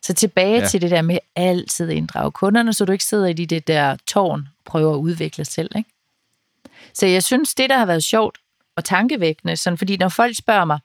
[0.02, 0.66] Så tilbage ja.
[0.66, 4.48] til det der med altid inddrage kunderne, så du ikke sidder i det der tårn
[4.58, 5.90] og prøver at udvikle selv, ikke?
[6.92, 8.38] Så jeg synes, det der har været sjovt
[8.76, 10.78] og tankevækkende, sådan, fordi når folk spørger mig,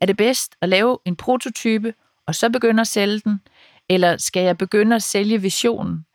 [0.00, 1.94] er det bedst at lave en prototype,
[2.26, 3.40] og så begynde at sælge den,
[3.88, 6.06] eller skal jeg begynde at sælge visionen?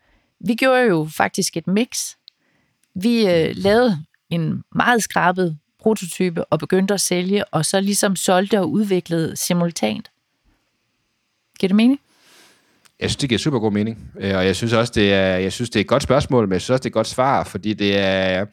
[0.46, 2.16] Vi gjorde jo faktisk et mix.
[2.96, 8.60] Vi øh, lavede en meget skrabet prototype og begyndte at sælge, og så ligesom solgte
[8.60, 10.12] og udviklede simultant.
[11.60, 12.00] Giver det mening?
[13.00, 14.12] Jeg synes, det giver super god mening.
[14.20, 16.54] Øh, og jeg synes også, det er, jeg synes, det er et godt spørgsmål, men
[16.54, 18.46] jeg synes også, det er et godt svar, fordi det er,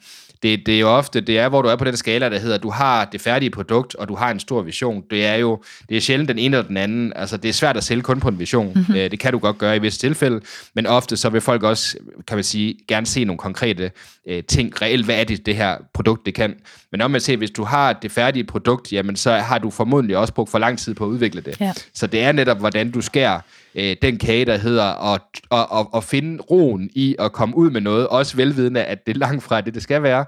[0.43, 2.57] det, det er jo ofte, det er, hvor du er på den skala, der hedder,
[2.57, 5.03] du har det færdige produkt, og du har en stor vision.
[5.09, 7.13] Det er jo, det er sjældent den ene eller den anden.
[7.15, 8.71] Altså, det er svært at sælge kun på en vision.
[8.75, 8.93] Mm-hmm.
[8.93, 10.41] Det kan du godt gøre i visse tilfælde,
[10.73, 11.97] men ofte så vil folk også,
[12.27, 13.91] kan man sige, gerne se nogle konkrete
[14.27, 14.81] øh, ting.
[14.81, 16.55] Reelt, hvad er det, det her produkt, det kan?
[16.91, 20.17] Men om man ser, hvis du har det færdige produkt, jamen så har du formodentlig
[20.17, 21.59] også brugt for lang tid på at udvikle det.
[21.59, 21.73] Ja.
[21.93, 23.39] Så det er netop, hvordan du skærer
[23.75, 27.69] øh, den kage, der hedder at, at, at, at finde roen i at komme ud
[27.69, 30.25] med noget, også velvidende, at det er langt fra det, det skal være,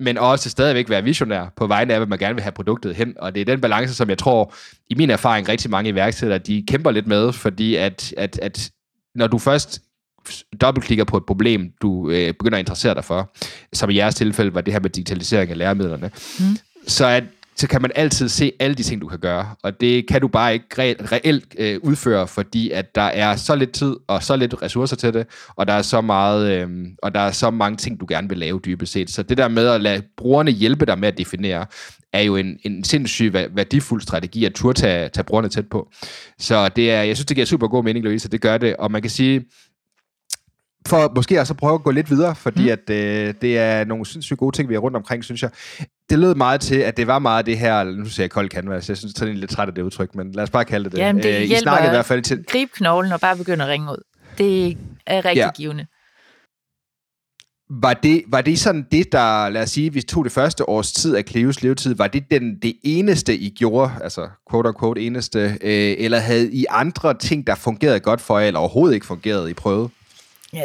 [0.00, 3.14] men også stadigvæk være visionær på vegne af, hvad man gerne vil have produktet hen.
[3.18, 4.54] Og det er den balance, som jeg tror,
[4.90, 8.70] i min erfaring, rigtig mange iværksættere, de kæmper lidt med, fordi at, at, at
[9.14, 9.80] når du først
[10.60, 13.32] dobbeltklikker på et problem, du øh, begynder at interessere dig for,
[13.72, 16.56] som i jeres tilfælde var det her med digitalisering af læremidlerne, mm.
[16.86, 17.24] så at
[17.56, 19.54] så kan man altid se alle de ting, du kan gøre.
[19.62, 23.54] Og det kan du bare ikke re- reelt øh, udføre, fordi at der er så
[23.56, 26.68] lidt tid og så lidt ressourcer til det, og der er så meget, øh,
[27.02, 29.10] og der er så mange ting, du gerne vil lave dybest set.
[29.10, 31.66] Så det der med at lade brugerne hjælpe dig med at definere,
[32.12, 35.88] er jo en, en sindssyg værdifuld strategi at turde tage, tage brugerne tæt på.
[36.38, 38.76] Så det er, jeg synes, det giver super god mening, Louise, det gør det.
[38.76, 39.44] Og man kan sige,
[40.88, 42.68] for måske også at prøve at gå lidt videre, fordi mm.
[42.68, 45.50] at øh, det er nogle sindssygt gode ting, vi har rundt omkring, synes jeg.
[46.10, 48.88] Det lød meget til, at det var meget det her, nu siger jeg kold canvas,
[48.88, 50.92] jeg synes, jeg er lidt træt af det udtryk, men lad os bare kalde det
[50.92, 50.98] det.
[50.98, 52.44] Jamen, det øh, I snakkede i hvert fald til...
[52.48, 54.02] Grib knoglen og bare begynde at ringe ud.
[54.38, 55.50] Det er rigtig ja.
[55.54, 55.86] givende.
[57.82, 60.92] Var det, var det sådan det, der, lad os sige, hvis tog det første års
[60.92, 65.58] tid af Cleos levetid, var det den, det eneste, I gjorde, altså quote unquote eneste,
[65.60, 69.50] øh, eller havde I andre ting, der fungerede godt for jer, eller overhovedet ikke fungerede,
[69.50, 69.88] I prøvede?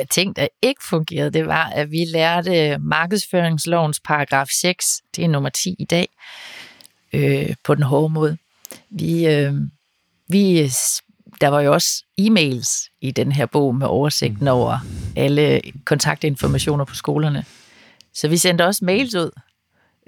[0.10, 5.50] Ting, der ikke fungerede, det var, at vi lærte markedsføringslovens paragraf 6, det er nummer
[5.50, 6.10] 10 i dag,
[7.14, 8.38] øh, på den hårde måde.
[8.90, 9.54] Vi, øh,
[10.30, 10.72] vi,
[11.42, 14.48] der var jo også e-mails i den her bog med oversigten mm.
[14.48, 14.78] over
[15.16, 17.46] alle kontaktinformationer på skolerne.
[18.14, 19.32] Så vi sendte også mails ud,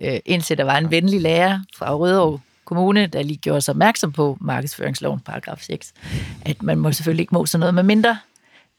[0.02, 4.12] øh, indtil der var en venlig lærer fra Rødovre Kommune, der lige gjorde sig opmærksom
[4.12, 5.94] på markedsføringsloven paragraf 6,
[6.42, 8.18] at man må selvfølgelig ikke må sådan noget med mindre,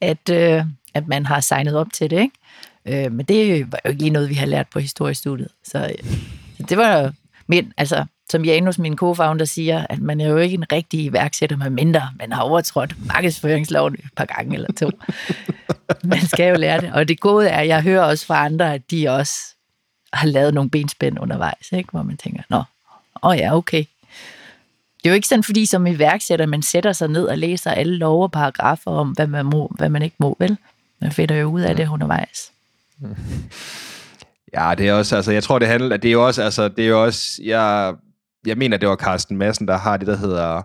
[0.00, 3.04] at, øh, at man har signet op til det, ikke?
[3.06, 5.48] Øh, men det var jo ikke lige noget, vi har lært på historiestudiet.
[5.64, 7.12] Så øh, det var
[7.50, 11.56] men altså, som Janus, min co-founder, siger, at man er jo ikke en rigtig iværksætter
[11.56, 14.90] med mindre, man har overtrådt markedsføringsloven et par gange eller to.
[16.04, 16.92] man skal jo lære det.
[16.92, 19.34] Og det gode er, at jeg hører også fra andre, at de også
[20.12, 21.90] har lavet nogle benspænd undervejs, ikke?
[21.90, 22.64] hvor man tænker, nå, åh
[23.22, 23.84] oh ja, okay.
[24.98, 27.96] Det er jo ikke sådan, fordi som iværksætter, man sætter sig ned og læser alle
[27.96, 30.56] lov og paragrafer om, hvad man må, hvad man ikke må, vel?
[31.00, 32.52] Man finder jo ud af det undervejs.
[34.54, 36.84] Ja, det er også, altså, jeg tror, det handler, det er jo også, altså, det
[36.84, 37.94] er jo også, jeg,
[38.46, 40.62] jeg mener, det var Carsten Madsen, der har det, der hedder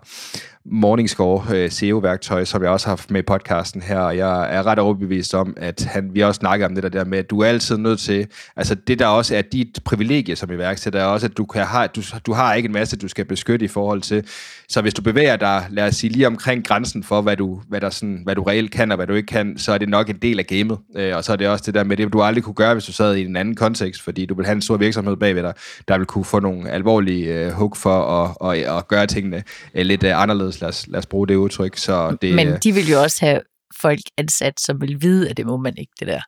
[0.70, 4.66] Morningscore øh, SEO-værktøj, som jeg også har haft med i podcasten her, og jeg er
[4.66, 7.46] ret overbevist om, at han, vi også snakker om det der med, at du er
[7.46, 11.36] altid nødt til, altså det der også er dit privilegie som iværksætter, er også, at
[11.36, 14.24] du, kan have, du, du har ikke en masse, du skal beskytte i forhold til,
[14.68, 17.80] så hvis du bevæger dig, lad os sige, lige omkring grænsen for, hvad du, hvad
[17.80, 20.10] der sådan, hvad du reelt kan, og hvad du ikke kan, så er det nok
[20.10, 22.22] en del af gamet, øh, og så er det også det der med det, du
[22.22, 24.62] aldrig kunne gøre, hvis du sad i en anden kontekst, fordi du vil have en
[24.62, 25.54] stor virksomhed bagved dig,
[25.88, 29.42] der vil kunne få nogle alvorlige øh, hook for at, at, at gøre tingene
[29.74, 31.76] øh, lidt øh, anderledes lad os, lad os bruge det udtryk.
[31.76, 33.40] Så det, Men de vil jo også have
[33.80, 36.20] folk ansat, som vil vide, at det må man ikke, det der,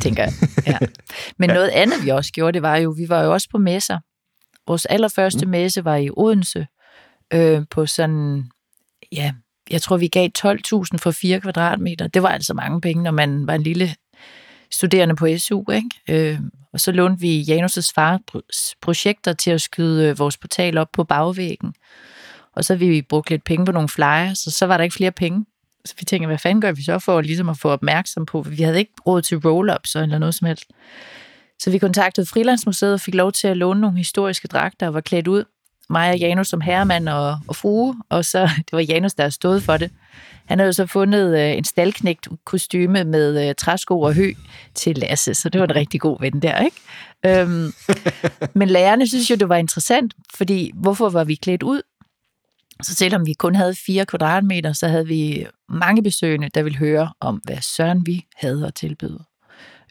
[0.00, 0.32] tænker jeg.
[0.66, 0.78] Ja.
[1.38, 1.54] Men ja.
[1.54, 3.98] noget andet, vi også gjorde, det var jo, vi var jo også på messer.
[4.66, 5.50] Vores allerførste mm.
[5.50, 6.66] messe var i Odense,
[7.32, 8.44] øh, på sådan,
[9.12, 9.32] ja,
[9.70, 10.52] jeg tror, vi gav 12.000
[10.98, 12.06] for 4 kvadratmeter.
[12.06, 13.94] Det var altså mange penge, når man var en lille
[14.72, 15.90] studerende på SU, ikke?
[16.08, 16.38] Øh,
[16.72, 21.04] og så lånte vi Janus' fars projekter til at skyde øh, vores portal op på
[21.04, 21.74] bagvæggen.
[22.56, 25.12] Og så vi brugt lidt penge på nogle flyers, så så var der ikke flere
[25.12, 25.46] penge.
[25.84, 28.42] Så vi tænkte, hvad fanden gør vi så for ligesom at få opmærksom på?
[28.42, 30.64] Vi havde ikke råd til roll-ups eller noget som helst.
[31.58, 35.00] Så vi kontaktede Frilandsmuseet og fik lov til at låne nogle historiske dragter og var
[35.00, 35.44] klædt ud.
[35.92, 39.60] Mig og Janus som herremand og, og frue, og så det var Janus, der stod
[39.60, 39.90] for det.
[40.46, 44.32] Han havde jo så fundet øh, en stalknægt kostyme med øh, træsko og hø
[44.74, 46.76] til Lasse, så det var en rigtig god ven der, ikke?
[47.26, 47.72] Øhm,
[48.58, 51.82] men lærerne synes jo, det var interessant, fordi hvorfor var vi klædt ud?
[52.82, 57.12] Så selvom vi kun havde 4 kvadratmeter, så havde vi mange besøgende, der ville høre
[57.20, 59.24] om, hvad søren vi havde at tilbyde.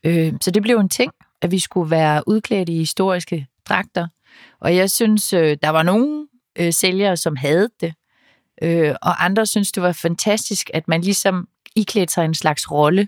[0.03, 1.11] Øh, så det blev en ting,
[1.41, 4.07] at vi skulle være udklædt i historiske dragter.
[4.59, 6.27] Og jeg synes, øh, der var nogle
[6.59, 7.93] øh, sælgere, som havde det.
[8.61, 13.07] Øh, og andre synes, det var fantastisk, at man ligesom iklædte sig en slags rolle,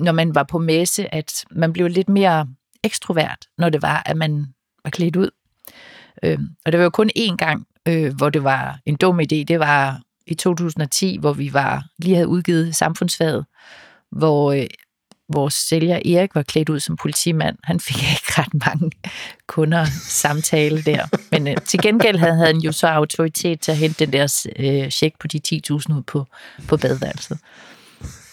[0.00, 2.48] når man var på messe, at man blev lidt mere
[2.82, 4.46] ekstrovert, når det var, at man
[4.84, 5.30] var klædt ud.
[6.22, 9.44] Øh, og det var jo kun én gang, øh, hvor det var en dum idé.
[9.44, 13.46] Det var i 2010, hvor vi var lige havde udgivet samfundsfaget,
[14.10, 14.66] hvor øh,
[15.32, 17.56] vores sælger Erik var klædt ud som politimand.
[17.64, 18.90] Han fik ikke ret mange
[19.46, 21.06] kunder samtale der.
[21.30, 24.90] Men øh, til gengæld havde han jo så autoritet til at hente den der øh,
[24.90, 26.26] check på de 10.000 ud på,
[26.68, 27.38] på badeværelset.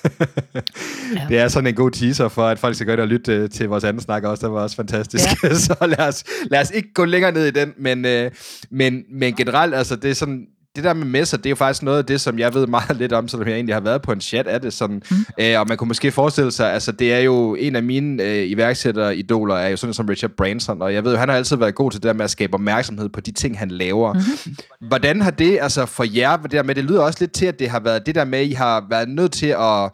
[1.30, 3.50] Det er sådan en god teaser for, at folk skal gøre det og lytte øh,
[3.50, 4.48] til vores anden snak også.
[4.48, 5.26] Det var også fantastisk.
[5.44, 5.54] Ja.
[5.68, 7.74] så lad os, lad os ikke gå længere ned i den.
[7.78, 8.32] Men, øh,
[8.70, 10.48] men, men generelt, altså det er sådan,
[10.80, 12.98] det der med messer, det er jo faktisk noget af det, som jeg ved meget
[12.98, 14.74] lidt om, selvom jeg egentlig har været på en chat af det.
[14.74, 15.26] Sådan, mm.
[15.40, 18.50] øh, og man kunne måske forestille sig, altså det er jo en af mine øh,
[18.50, 21.76] iværksætteridoler, er jo sådan som Richard Branson, og jeg ved jo, han har altid været
[21.76, 24.14] god til det der med at skabe opmærksomhed på de ting, han laver.
[24.14, 24.56] Mm.
[24.88, 27.60] Hvordan har det, altså for jer, det der med, det lyder også lidt til, at
[27.60, 29.92] det har været det der med, I har været nødt til at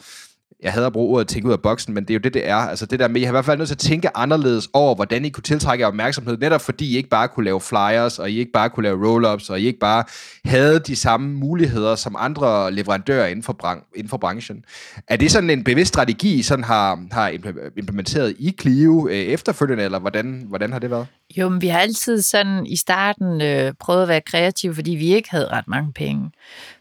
[0.66, 2.50] jeg hader at bruge ordet tænke ud af boksen, men det er jo det, det
[2.50, 2.56] er.
[2.56, 4.96] Altså det der med, I har i hvert fald nødt til at tænke anderledes over,
[4.96, 8.40] hvordan I kunne tiltrække opmærksomhed, netop fordi I ikke bare kunne lave flyers, og I
[8.40, 10.04] ikke bare kunne lave roll-ups, og I ikke bare
[10.46, 14.64] havde de samme muligheder som andre leverandører inden for, bran- inden for branchen.
[15.08, 17.30] Er det sådan en bevidst strategi, I sådan har, har
[17.78, 21.08] implementeret i Clio øh, efterfølgende, eller hvordan, hvordan har det været?
[21.38, 25.16] Jo, men vi har altid sådan i starten øh, prøvet at være kreative, fordi vi
[25.16, 26.32] ikke havde ret mange penge.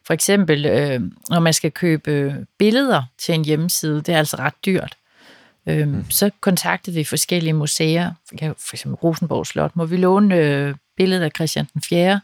[0.07, 4.55] For eksempel, øh, når man skal købe billeder til en hjemmeside, det er altså ret
[4.67, 4.97] dyrt.
[5.69, 6.11] Øh, mm.
[6.11, 11.31] Så kontaktede vi forskellige museer, for eksempel Rosenborg Slot, må vi låne øh, billedet af
[11.37, 12.21] Christian den 4.,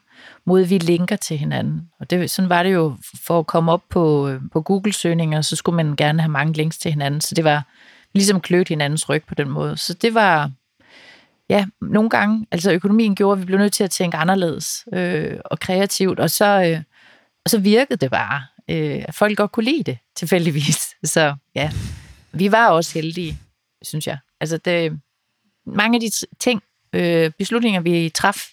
[0.46, 1.88] mod vi linker til hinanden.
[2.00, 5.56] Og det, sådan var det jo, for at komme op på, øh, på Google-søgninger, så
[5.56, 7.66] skulle man gerne have mange links til hinanden, så det var
[8.12, 9.76] ligesom klødt hinandens ryg på den måde.
[9.76, 10.50] Så det var,
[11.48, 15.36] ja, nogle gange, altså økonomien gjorde, at vi blev nødt til at tænke anderledes øh,
[15.44, 16.82] og kreativt, og så, øh,
[17.44, 20.88] og så virkede det bare, øh, at folk godt kunne lide det, tilfældigvis.
[21.04, 21.72] Så ja,
[22.32, 23.38] vi var også heldige,
[23.82, 24.18] synes jeg.
[24.40, 25.00] Altså, det,
[25.66, 28.52] mange af de ting, øh, beslutninger, vi traf,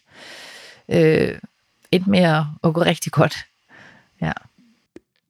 [0.90, 1.40] øh,
[1.92, 3.36] endte med at, at gå rigtig godt.
[4.22, 4.32] Ja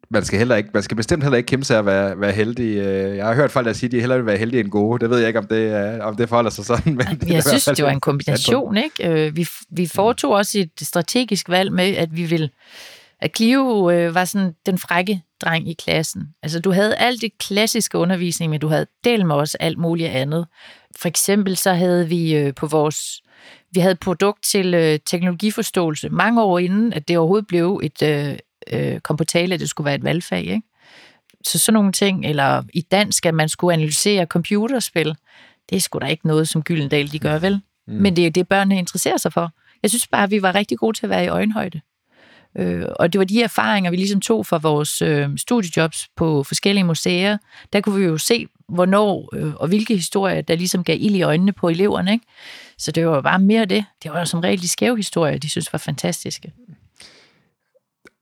[0.10, 2.78] man skal, heller ikke, man skal bestemt heller ikke kæmpe sig at være, være heldig.
[2.78, 5.00] Øh, jeg har hørt folk, der siger, at de hellere vil være heldige end gode.
[5.00, 6.96] Det ved jeg ikke, om det, om det forholder sig sådan.
[6.96, 8.78] Men jeg det synes, det var en kombination.
[8.78, 9.10] Ikke?
[9.10, 12.50] Øh, vi, vi foretog også et strategisk valg med, at vi vil
[13.20, 16.34] at Clio øh, var sådan den frække dreng i klassen.
[16.44, 20.10] Altså, du havde alt det klassiske undervisning, men du havde del med også alt muligt
[20.10, 20.48] andet.
[20.96, 23.22] For eksempel så havde vi øh, på vores
[23.72, 28.38] vi havde produkt til øh, teknologiforståelse mange år inden, at det overhovedet blev et, øh,
[28.74, 30.44] øh, kom på tale, at det skulle være et valgfag.
[30.44, 30.62] Ikke?
[31.44, 35.16] Så sådan nogle ting, eller i dansk, at man skulle analysere computerspil,
[35.70, 37.62] det er sgu da ikke noget, som Gyldendal de gør, vel?
[37.88, 37.94] Mm.
[37.94, 39.52] Men det er det, børnene interesserer sig for.
[39.84, 41.82] Jeg synes bare, at vi var rigtig gode til at være i øjenhøjde.
[42.56, 46.84] Øh, og det var de erfaringer, vi ligesom tog fra vores øh, studiejobs på forskellige
[46.84, 47.38] museer.
[47.74, 51.22] Der kunne vi jo se, hvornår øh, og hvilke historier, der ligesom gav ild i
[51.22, 52.12] øjnene på eleverne.
[52.12, 52.26] Ikke?
[52.78, 53.86] Så det var bare mere det.
[54.04, 56.54] Det var som regel de skæve historier, de synes var fantastiske.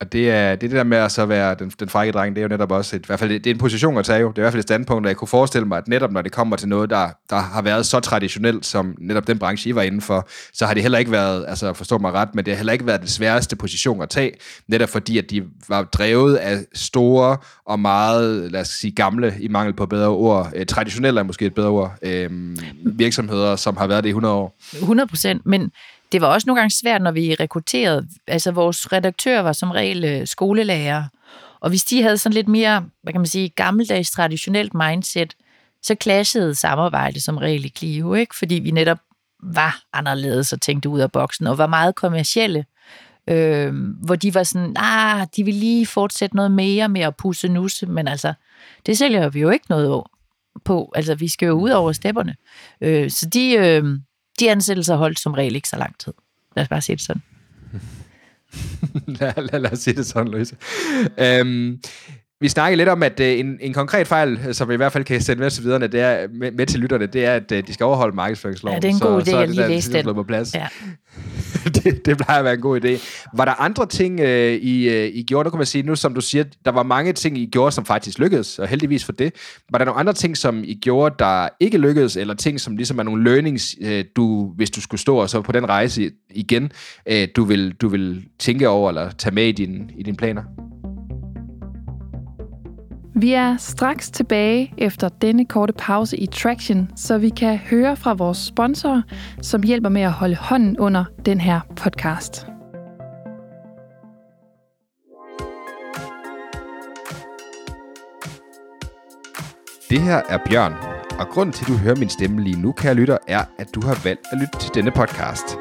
[0.06, 2.36] Og det er, det er det der med at så være den, den frække dreng,
[2.36, 4.20] det er jo netop også et, i hvert fald det er en position at tage
[4.20, 4.30] jo.
[4.30, 6.22] Det er i hvert fald et standpunkt, at jeg kunne forestille mig, at netop når
[6.22, 9.76] det kommer til noget, der, der har været så traditionelt, som netop den branche, I
[9.76, 12.54] var inden for, så har det heller ikke været, altså forstå mig ret, men det
[12.54, 14.32] har heller ikke været den sværeste position at tage,
[14.68, 19.48] netop fordi, at de var drevet af store og meget, lad os sige, gamle, i
[19.48, 22.30] mangel på bedre ord, eh, traditionelle er måske et bedre ord, eh,
[22.86, 24.58] virksomheder, som har været det i 100 år.
[24.74, 25.72] 100 procent, men
[26.12, 28.08] det var også nogle gange svært, når vi rekrutterede.
[28.28, 31.04] Altså, vores redaktør var som regel øh, skolelærer,
[31.60, 35.36] og hvis de havde sådan lidt mere, hvad kan man sige, gammeldags traditionelt mindset,
[35.84, 38.36] så clashede samarbejdet som regel i Clio, ikke?
[38.36, 38.98] fordi vi netop
[39.44, 42.66] var anderledes og tænkte ud af boksen, og var meget kommercielle,
[43.30, 47.48] øh, hvor de var sådan, ah, de vil lige fortsætte noget mere med at pusse
[47.48, 48.34] nusse, men altså,
[48.86, 50.04] det sælger vi jo ikke noget
[50.66, 50.92] på.
[50.96, 52.36] Altså, vi skal jo ud over stepperne.
[52.82, 54.00] Øh, så de, øh,
[54.40, 56.14] de ansættelser holdt som regel ikke så lang tid.
[56.56, 57.22] Lad os bare sige det sådan.
[59.20, 60.56] lad, lad, lad os sige det sådan, Louise.
[61.18, 61.82] Øhm,
[62.46, 65.04] vi snakkede lidt om, at uh, en, en konkret fejl, som vi i hvert fald
[65.04, 67.58] kan sende med til videre, det er, med, med til lytterne, det er, at uh,
[67.58, 68.76] de skal overholde markedsføringsloven.
[68.76, 70.16] Ja, det er en god så, idé, så at lige læse den.
[70.16, 70.56] På plads.
[70.56, 70.68] Ja.
[71.76, 73.00] det, det plejer at være en god idé.
[73.38, 75.48] Var der andre ting, I, I gjorde?
[75.48, 77.86] Nu kan man sige, nu som du siger, der var mange ting, I gjorde, som
[77.86, 79.36] faktisk lykkedes, og heldigvis for det.
[79.72, 83.00] Var der nogle andre ting, som I gjorde, der ikke lykkedes, eller ting, som ligesom
[83.00, 83.76] er nogle learnings,
[84.16, 86.72] du, hvis du skulle stå og så på den rejse igen,
[87.12, 90.44] uh, du, vil, du vil tænke over, eller tage med i, din, i dine planer?
[93.18, 98.14] Vi er straks tilbage efter denne korte pause i Traction, så vi kan høre fra
[98.14, 99.02] vores sponsorer,
[99.42, 102.48] som hjælper med at holde hånden under den her podcast.
[109.90, 110.74] Det her er Bjørn,
[111.20, 113.82] og grunden til, at du hører min stemme lige nu, kære lytter, er, at du
[113.82, 115.58] har valgt at lytte til denne podcast.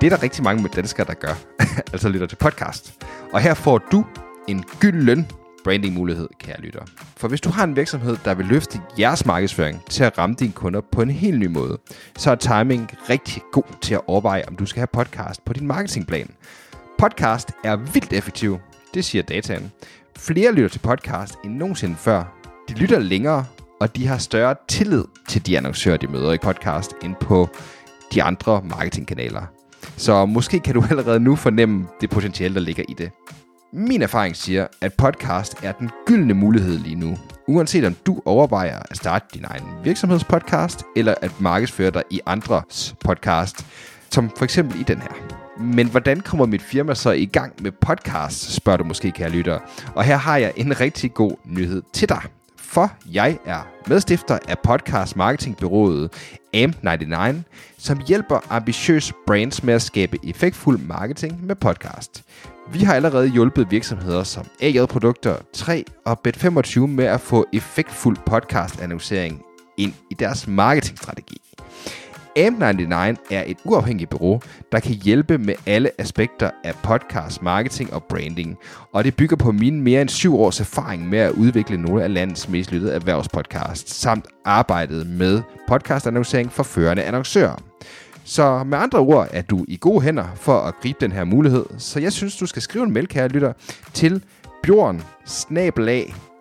[0.00, 1.34] Det er der rigtig mange med danskere, der gør,
[1.92, 3.04] altså lytter til podcast.
[3.32, 4.04] Og her får du
[4.48, 5.26] en gylden
[5.66, 6.80] brandingmulighed, kære lytter.
[7.16, 10.52] For hvis du har en virksomhed, der vil løfte jeres markedsføring til at ramme dine
[10.52, 11.78] kunder på en helt ny måde,
[12.18, 15.66] så er timing rigtig god til at overveje, om du skal have podcast på din
[15.66, 16.30] marketingplan.
[16.98, 18.58] Podcast er vildt effektiv,
[18.94, 19.72] det siger dataen.
[20.16, 22.38] Flere lytter til podcast end nogensinde før.
[22.68, 23.44] De lytter længere,
[23.80, 27.48] og de har større tillid til de annoncører, de møder i podcast, end på
[28.14, 29.42] de andre marketingkanaler.
[29.96, 33.10] Så måske kan du allerede nu fornemme det potentiale, der ligger i det.
[33.72, 37.18] Min erfaring siger, at podcast er den gyldne mulighed lige nu.
[37.48, 42.94] Uanset om du overvejer at starte din egen virksomhedspodcast, eller at markedsføre dig i andres
[43.04, 43.66] podcast,
[44.10, 45.10] som for eksempel i den her.
[45.60, 49.58] Men hvordan kommer mit firma så i gang med podcast, spørger du måske, kære lytter.
[49.94, 52.22] Og her har jeg en rigtig god nyhed til dig.
[52.56, 56.10] For jeg er medstifter af podcast marketingbyrået
[56.56, 57.34] AM99,
[57.78, 62.24] som hjælper ambitiøse brands med at skabe effektfuld marketing med podcast.
[62.72, 68.16] Vi har allerede hjulpet virksomheder som AJ Produkter 3 og Bet25 med at få effektfuld
[68.26, 69.42] podcast-annoncering
[69.76, 71.40] ind i deres marketingstrategi.
[72.38, 74.40] AM99 er et uafhængigt bureau,
[74.72, 78.58] der kan hjælpe med alle aspekter af podcast, marketing og branding.
[78.92, 82.14] Og det bygger på mine mere end syv års erfaring med at udvikle nogle af
[82.14, 87.56] landets mest lyttede erhvervspodcasts, samt arbejdet med podcastannoncering for førende annoncører.
[88.26, 91.64] Så med andre ord er du i gode hænder for at gribe den her mulighed.
[91.78, 93.52] Så jeg synes, du skal skrive en mail, kære lytter,
[93.94, 94.24] til
[94.62, 95.02] bjorn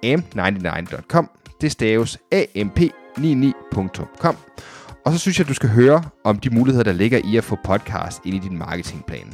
[0.05, 1.29] am99.com.
[1.61, 4.35] Det staves amp99.com.
[5.05, 7.57] Og så synes jeg, du skal høre om de muligheder, der ligger i at få
[7.63, 9.33] podcast ind i din marketingplan.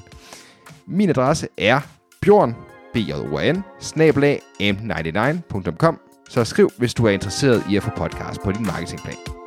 [0.88, 1.80] Min adresse er
[2.22, 2.56] bjorn,
[2.94, 3.64] b j o n
[4.62, 6.00] am99.com.
[6.30, 9.41] Så skriv, hvis du er interesseret i at få podcast på din marketingplan.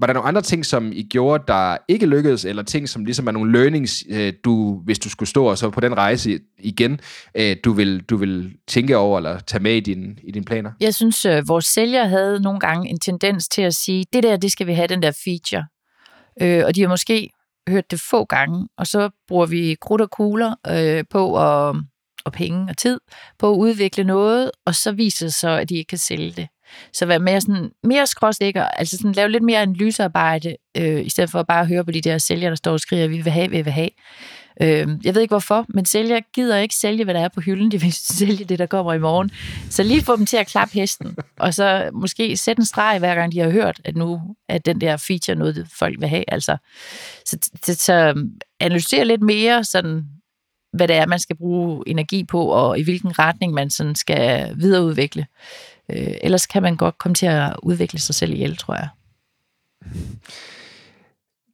[0.00, 3.26] Var der nogle andre ting, som I gjorde, der ikke lykkedes, eller ting, som ligesom
[3.26, 7.00] er nogle learnings, øh, du, hvis du skulle stå og så på den rejse igen,
[7.34, 10.72] øh, du, vil, du vil tænke over eller tage med i, din, i dine planer?
[10.80, 14.36] Jeg synes, øh, vores sælger havde nogle gange en tendens til at sige, det der,
[14.36, 15.64] det skal vi have, den der feature.
[16.42, 17.30] Øh, og de har måske
[17.68, 21.76] hørt det få gange, og så bruger vi krudt og kugler øh, på at,
[22.24, 23.00] og penge og tid
[23.38, 26.48] på at udvikle noget, og så viser det sig, at de ikke kan sælge det.
[26.92, 31.30] Så være mere, sådan, mere skråsikker, altså sådan, lave lidt mere analysearbejde, øh, i stedet
[31.30, 33.50] for bare at høre på de der sælgere, der står og skriger, vi vil have,
[33.50, 33.90] vi vil have.
[34.62, 37.70] Øh, jeg ved ikke hvorfor, men sælger gider ikke sælge, hvad der er på hylden.
[37.70, 39.30] De vil sælge det, der kommer i morgen.
[39.70, 43.14] Så lige få dem til at klappe hesten, og så måske sætte en streg, hver
[43.14, 46.24] gang de har hørt, at nu er den der feature noget, folk vil have.
[46.28, 46.56] Altså,
[47.24, 48.24] så, så, så øh,
[48.60, 50.04] analysere lidt mere sådan,
[50.72, 54.54] hvad det er, man skal bruge energi på, og i hvilken retning man sådan skal
[54.56, 55.26] videreudvikle.
[55.92, 58.88] Øh, ellers kan man godt komme til at udvikle sig selv ihjel, tror jeg.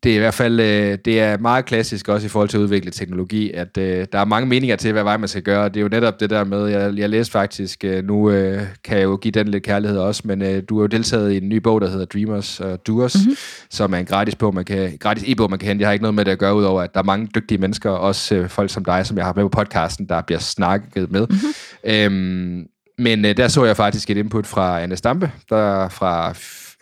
[0.03, 2.61] Det er i hvert fald øh, det er meget klassisk også i forhold til at
[2.61, 5.69] udvikle teknologi, at øh, der er mange meninger til, hvad vej man skal gøre.
[5.69, 8.97] Det er jo netop det der med, jeg, jeg læste faktisk, øh, nu øh, kan
[8.97, 11.49] jeg jo give den lidt kærlighed også, men øh, du har jo deltaget i en
[11.49, 13.37] ny bog, der hedder Dreamers og Doers, mm-hmm.
[13.71, 15.83] som er en gratis bog, man kan, gratis e-bog, man kan hente.
[15.83, 17.91] Jeg har ikke noget med det at gøre, udover at der er mange dygtige mennesker,
[17.91, 21.27] også øh, folk som dig, som jeg har med på podcasten, der bliver snakket med.
[21.27, 21.93] Mm-hmm.
[21.93, 22.67] Øhm,
[22.99, 26.35] men øh, der så jeg faktisk et input fra Anne Stampe, der fra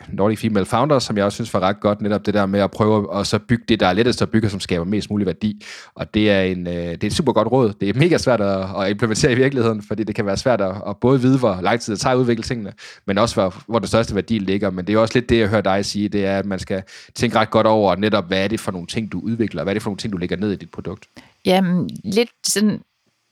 [0.09, 2.71] Nordic Female Founders, som jeg også synes var ret godt, netop det der med at
[2.71, 5.65] prøve at så bygge det, der er lettest at bygge, som skaber mest mulig værdi.
[5.95, 7.73] Og det er, en, øh, det er et super godt råd.
[7.81, 10.75] Det er mega svært at, at implementere i virkeligheden, fordi det kan være svært at,
[10.89, 12.73] at både vide, hvor lang tid det tager at udvikle tingene,
[13.07, 14.71] men også hvor, hvor den største værdi ligger.
[14.71, 16.83] Men det er også lidt det, jeg hører dig sige, det er, at man skal
[17.15, 19.75] tænke ret godt over netop, hvad er det for nogle ting, du udvikler, hvad er
[19.75, 21.07] det for nogle ting, du lægger ned i dit produkt.
[21.45, 22.81] Jamen, lidt sådan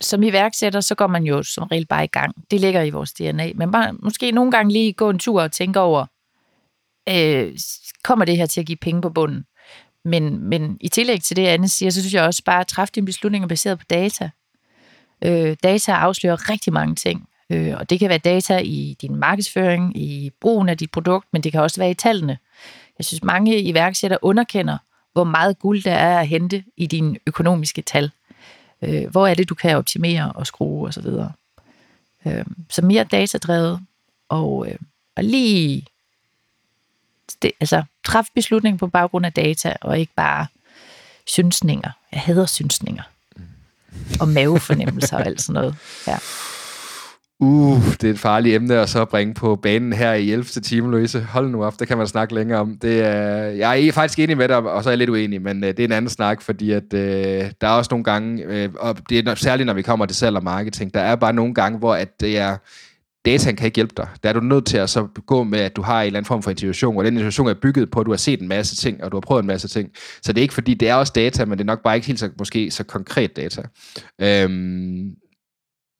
[0.03, 2.35] som iværksætter, så går man jo som regel bare i gang.
[2.51, 3.51] Det ligger i vores DNA.
[3.55, 6.05] Men bare, måske nogle gange lige gå en tur og tænke over,
[7.09, 7.57] øh,
[8.03, 9.45] kommer det her til at give penge på bunden?
[10.05, 12.91] Men, men i tillæg til det, Anne siger, så synes jeg også bare at træffe
[12.95, 14.29] dine beslutninger baseret på data.
[15.23, 17.27] Øh, data afslører rigtig mange ting.
[17.49, 21.43] Øh, og det kan være data i din markedsføring, i brugen af dit produkt, men
[21.43, 22.37] det kan også være i tallene.
[22.97, 24.77] Jeg synes, mange iværksættere underkender,
[25.13, 28.11] hvor meget guld der er at hente i dine økonomiske tal.
[28.83, 31.03] Øh, hvor er det, du kan optimere og skrue osv.
[31.03, 31.29] Så,
[32.25, 33.79] øh, så mere datadrevet,
[34.29, 34.75] og, øh,
[35.15, 35.85] og lige
[37.41, 40.47] det, altså, træffe beslutninger på baggrund af data, og ikke bare
[41.27, 41.91] synsninger.
[42.11, 43.03] Jeg hader synsninger.
[44.19, 45.75] Og mavefornemmelser og alt sådan noget.
[46.07, 46.17] Ja.
[47.43, 50.43] Uh, det er et farligt emne at så bringe på banen her i 11.
[50.43, 51.21] time, Louise.
[51.21, 52.77] Hold nu op, det kan man snakke længere om.
[52.81, 55.63] Det er, jeg er faktisk enig med dig, og så er jeg lidt uenig, men
[55.63, 58.69] øh, det er en anden snak, fordi at, øh, der er også nogle gange, øh,
[58.79, 61.53] og det er særligt, når vi kommer til salg og marketing, der er bare nogle
[61.53, 62.57] gange, hvor at det er,
[63.25, 64.07] dataen kan ikke hjælpe dig.
[64.23, 66.27] Der er du nødt til at så gå med, at du har en eller anden
[66.27, 68.75] form for intuition, og den intuition er bygget på, at du har set en masse
[68.75, 69.89] ting, og du har prøvet en masse ting.
[70.21, 72.07] Så det er ikke fordi, det er også data, men det er nok bare ikke
[72.07, 73.61] helt så, måske så konkret data.
[74.21, 75.15] Øhm,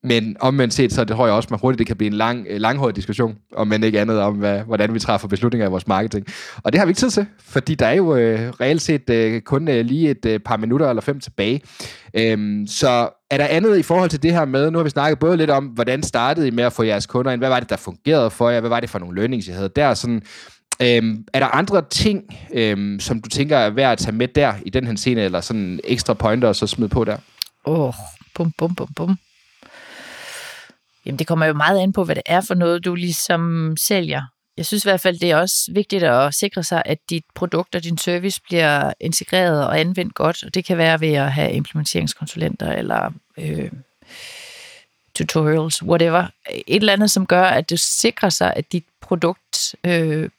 [0.04, 2.45] men omvendt set, så det tror jeg også, man hurtigt det kan blive en lang,
[2.49, 5.88] øh, langhåret diskussion, om man ikke andet om, hvad, hvordan vi træffer beslutninger i vores
[5.88, 6.26] marketing.
[6.64, 9.41] Og det har vi ikke tid til, fordi der er jo øh, reelt set øh,
[9.41, 11.62] kun øh, lige et øh, par minutter eller fem tilbage.
[12.14, 15.20] Øhm, så er der andet i forhold til det her med, nu har vi snakket
[15.20, 17.70] både lidt om, hvordan startede I med at få jeres kunder ind, hvad var det,
[17.70, 20.22] der fungerede for jer, hvad var det for nogle learnings, I havde der, sådan,
[20.82, 22.24] Øhm, er der andre ting,
[22.54, 25.41] øhm, som du tænker er værd at tage med der i den her scene, eller
[25.41, 27.18] sådan ekstra pointer og så smide på der?
[27.66, 27.93] Åh, oh,
[28.36, 29.18] bum, bum, bum, bum.
[31.06, 34.22] Jamen, det kommer jo meget an på, hvad det er for noget, du ligesom sælger.
[34.58, 37.76] Jeg synes i hvert fald, det er også vigtigt at sikre sig, at dit produkt
[37.76, 41.51] og din service bliver integreret og anvendt godt, og det kan være ved at have
[41.51, 43.72] implementeringskonsulenter eller øh,
[45.16, 46.28] tutorials, whatever.
[46.49, 50.30] Et eller andet, som gør, at du sikrer sig, at dit produkt, øh,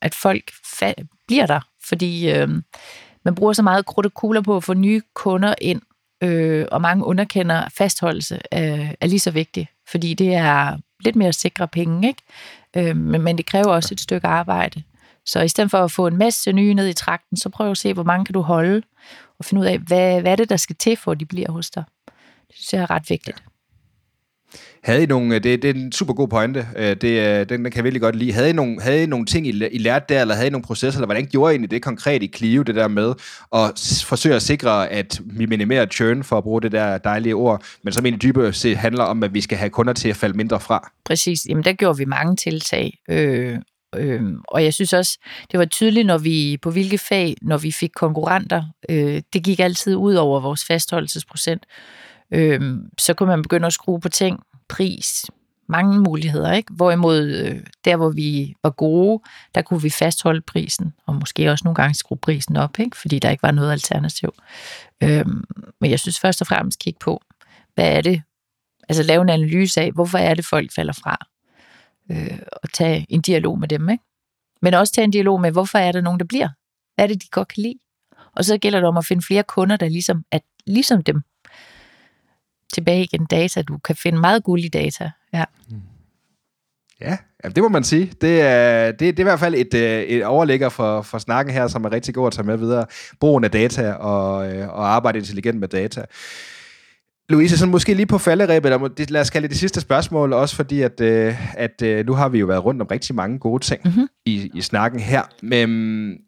[0.00, 0.52] at folk
[1.26, 2.48] bliver der, fordi øh,
[3.22, 5.82] man bruger så meget krudt og kugler på at få nye kunder ind,
[6.22, 11.32] øh, og mange underkender fastholdelse er, er lige så vigtig, fordi det er lidt mere
[11.32, 12.22] sikre penge, ikke?
[12.76, 14.82] Øh, men, men det kræver også et stykke arbejde.
[15.26, 17.78] Så i stedet for at få en masse nye ned i trakten, så prøv at
[17.78, 18.82] se, hvor mange kan du holde,
[19.38, 21.52] og finde ud af, hvad, hvad er det, der skal til, for at de bliver
[21.52, 21.84] hos dig.
[22.48, 23.42] Det synes jeg er ret vigtigt.
[23.46, 23.55] Ja.
[24.86, 27.48] Havde I nogle, øh, det, det er en super god pointe, øh, det, øh, den,
[27.48, 28.32] den kan jeg virkelig godt lide.
[28.32, 30.64] Havde I nogle, havde I nogle ting, I, I lærte der, eller havde I nogle
[30.64, 33.14] processer, eller hvordan gjorde I egentlig det konkret i Clio, det der med
[33.54, 37.64] at forsøge at sikre, at vi minimerer churn, for at bruge det der dejlige ord,
[37.82, 40.36] men som egentlig dybere set handler om, at vi skal have kunder til at falde
[40.36, 40.90] mindre fra?
[41.04, 43.58] Præcis, jamen der gjorde vi mange tiltag, øh,
[43.96, 45.18] øh, og jeg synes også,
[45.50, 49.60] det var tydeligt, når vi på hvilke fag, når vi fik konkurrenter, øh, det gik
[49.60, 51.66] altid ud over vores fastholdelsesprocent.
[52.30, 52.60] Øh,
[52.98, 55.26] så kunne man begynde at skrue på ting, pris,
[55.68, 56.72] mange muligheder, ikke?
[56.72, 59.22] Hvorimod øh, der, hvor vi var gode,
[59.54, 62.96] der kunne vi fastholde prisen, og måske også nogle gange skrue prisen op, ikke?
[62.96, 64.34] Fordi der ikke var noget alternativ.
[65.02, 65.44] Øhm,
[65.80, 67.22] men jeg synes først og fremmest kigge på,
[67.74, 68.22] hvad er det?
[68.88, 71.26] Altså lave en analyse af, hvorfor er det, folk falder fra?
[72.10, 74.04] Øh, og tage en dialog med dem, ikke?
[74.62, 76.48] Men også tage en dialog med, hvorfor er der nogen, der bliver?
[76.94, 77.78] Hvad er det, de godt kan lide?
[78.36, 81.22] Og så gælder det om at finde flere kunder, der ligesom er ligesom dem
[82.72, 83.62] tilbage igen data.
[83.62, 85.10] Du kan finde meget guld i data.
[85.32, 85.44] Ja.
[87.00, 88.12] Ja, ja, det må man sige.
[88.20, 91.54] Det er, det, det er i hvert fald et, øh, et overlægger for, for snakken
[91.54, 92.86] her, som er rigtig god at tage med videre.
[93.20, 96.04] Brugen af data og, øh, og arbejde intelligent med data.
[97.28, 100.82] Louise, så måske lige på falderæbet, lad os kalde det det sidste spørgsmål, også fordi,
[100.82, 104.08] at, øh, at nu har vi jo været rundt om rigtig mange gode ting mm-hmm.
[104.26, 105.22] i, i snakken her.
[105.42, 106.18] Men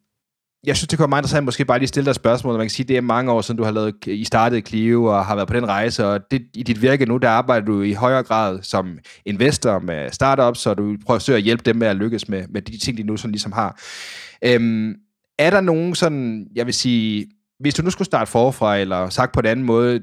[0.66, 2.56] jeg synes, det kunne være meget interessant måske bare lige stille dig et spørgsmål.
[2.56, 5.26] Man kan sige, det er mange år siden, du har lavet, I startede Clio og
[5.26, 7.92] har været på den rejse, og det, i dit virke nu, der arbejder du i
[7.92, 11.86] højere grad som investor med startups, og du prøver at søge at hjælpe dem med
[11.86, 13.80] at lykkes med, med de ting, de nu sådan ligesom har.
[14.44, 14.94] Øhm,
[15.38, 17.26] er der nogen sådan, jeg vil sige,
[17.60, 20.00] hvis du nu skulle starte forfra, eller sagt på en anden måde,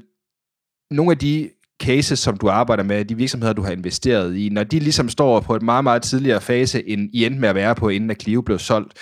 [0.90, 1.50] nogle af de
[1.82, 5.40] cases, som du arbejder med, de virksomheder, du har investeret i, når de ligesom står
[5.40, 8.22] på et meget, meget tidligere fase, end I endte med at være på, inden at
[8.22, 8.92] Clio blev solgt,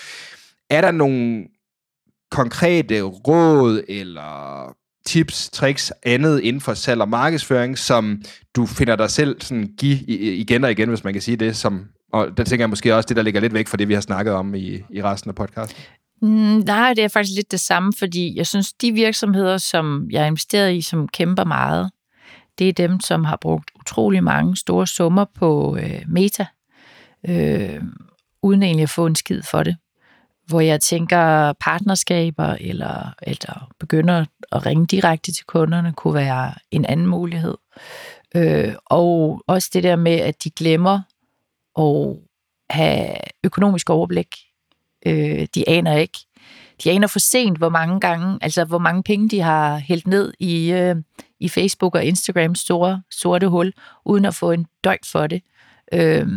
[0.71, 1.45] er der nogle
[2.31, 4.75] konkrete råd eller
[5.07, 8.23] tips, tricks, andet inden for salg og markedsføring, som
[8.57, 9.99] du finder dig selv sådan give
[10.37, 13.07] igen og igen, hvis man kan sige det, som, og der tænker jeg måske også
[13.07, 15.35] det, der ligger lidt væk fra det, vi har snakket om i, i resten af
[15.35, 15.83] podcasten.
[16.23, 20.21] Mm, nej, det er faktisk lidt det samme, fordi jeg synes, de virksomheder, som jeg
[20.21, 21.91] har investeret i, som kæmper meget,
[22.59, 26.47] det er dem, som har brugt utrolig mange store summer på øh, meta,
[27.29, 27.83] øh,
[28.43, 29.77] uden egentlig at få en skid for det
[30.47, 36.84] hvor jeg tænker partnerskaber eller, eller begynder at ringe direkte til kunderne kunne være en
[36.84, 37.55] anden mulighed.
[38.36, 41.01] Øh, og også det der med, at de glemmer
[41.78, 42.16] at
[42.70, 44.36] have økonomisk overblik.
[45.07, 46.18] Øh, de aner ikke.
[46.84, 50.32] De aner for sent, hvor mange gange, altså hvor mange penge de har hældt ned
[50.38, 50.97] i, øh,
[51.40, 53.72] i Facebook og Instagrams store sorte hul,
[54.05, 55.42] uden at få en døjt for det.
[55.92, 56.28] Øh,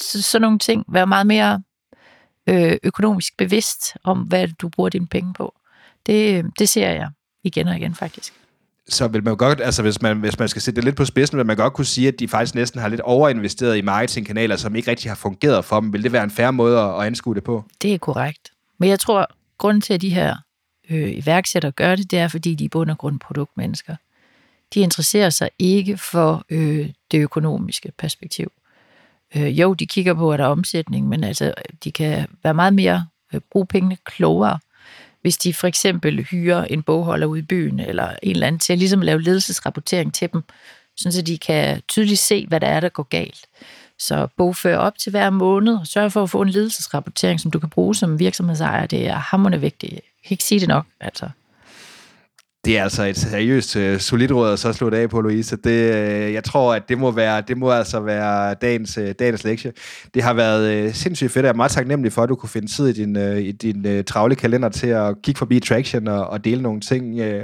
[0.00, 0.84] så, sådan nogle ting.
[0.88, 1.62] Være meget mere
[2.46, 5.54] øh, økonomisk bevidst om, hvad du bruger dine penge på.
[6.06, 7.10] Det, det ser jeg
[7.44, 8.32] igen og igen faktisk.
[8.88, 11.38] Så vil man godt, altså hvis man, hvis man skal sætte det lidt på spidsen,
[11.38, 14.76] vil man godt kunne sige, at de faktisk næsten har lidt overinvesteret i marketingkanaler, som
[14.76, 15.92] ikke rigtig har fungeret for dem.
[15.92, 17.64] Vil det være en færre måde at, at anskue det på?
[17.82, 18.52] Det er korrekt.
[18.78, 19.26] Men jeg tror,
[19.58, 20.36] grunden til, at de her
[20.90, 23.96] øh, iværksættere gør det, det er, fordi de er bund og grund produktmennesker.
[24.74, 28.52] De interesserer sig ikke for øh, det økonomiske perspektiv.
[29.36, 31.54] Øh, jo, de kigger på, at der er omsætning, men altså,
[31.84, 34.58] de kan være meget mere, øh, bruge pengene klogere,
[35.22, 38.72] hvis de for eksempel hyrer en bogholder ude i byen, eller en eller anden til
[38.72, 40.42] at ligesom lave ledelsesrapportering til dem,
[40.96, 43.46] sådan så de kan tydeligt se, hvad der er, der går galt.
[43.98, 47.58] Så bogfør op til hver måned, og sørg for at få en ledelsesrapportering, som du
[47.58, 48.86] kan bruge som virksomhedsejer.
[48.86, 49.92] Det er hammerende vigtigt.
[49.92, 51.28] Jeg kan ikke sige det nok, altså.
[52.64, 55.56] Det er altså et seriøst uh, solidt råd at så det af på, Louise.
[55.56, 59.44] Det, uh, jeg tror, at det må, være, det må altså være dagens, uh, dagens
[59.44, 59.72] lektie.
[60.14, 62.68] Det har været uh, sindssygt fedt, jeg er meget taknemmelig for, at du kunne finde
[62.68, 66.26] tid i din, uh, i din uh, travle kalender til at kigge forbi Traction og,
[66.26, 67.20] og dele nogle ting.
[67.20, 67.42] Uh,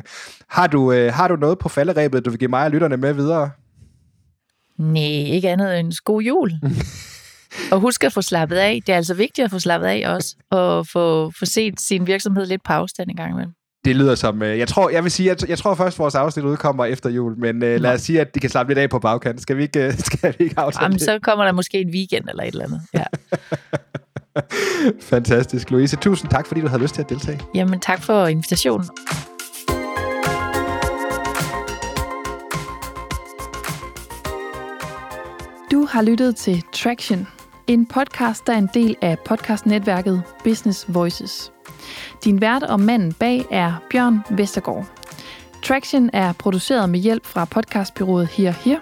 [0.48, 3.12] har, du, uh, har du noget på falderæbet, du vil give mig og lytterne med
[3.12, 3.50] videre?
[4.78, 6.52] Nej, ikke andet end god jul.
[7.72, 8.82] og husk at få slappet af.
[8.86, 12.46] Det er altså vigtigt at få slappet af også, og få, få set sin virksomhed
[12.46, 13.52] lidt på afstand en gang imellem.
[13.88, 14.42] Det lyder som...
[14.42, 17.38] Øh, jeg tror, jeg vil sige, jeg, jeg tror først, vores afsnit udkommer efter jul,
[17.38, 19.42] men øh, lad os sige, at de kan slappe lidt af på bagkanten.
[19.42, 21.04] Skal vi ikke, øh, skal vi ikke aftale Jamen, det?
[21.04, 22.80] så kommer der måske en weekend eller et eller andet.
[22.94, 23.04] Ja.
[25.16, 25.70] Fantastisk.
[25.70, 27.40] Louise, tusind tak, fordi du havde lyst til at deltage.
[27.54, 28.88] Jamen, tak for invitationen.
[35.70, 37.26] Du har lyttet til Traction,
[37.66, 41.52] en podcast, der er en del af podcastnetværket Business Voices.
[42.24, 44.86] Din vært og manden bag er Bjørn Vestergaard.
[45.64, 48.78] Traction er produceret med hjælp fra podcastbyrået Her Her.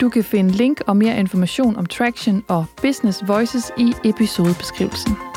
[0.00, 5.31] Du kan finde link og mere information om Traction og Business Voices i episodebeskrivelsen.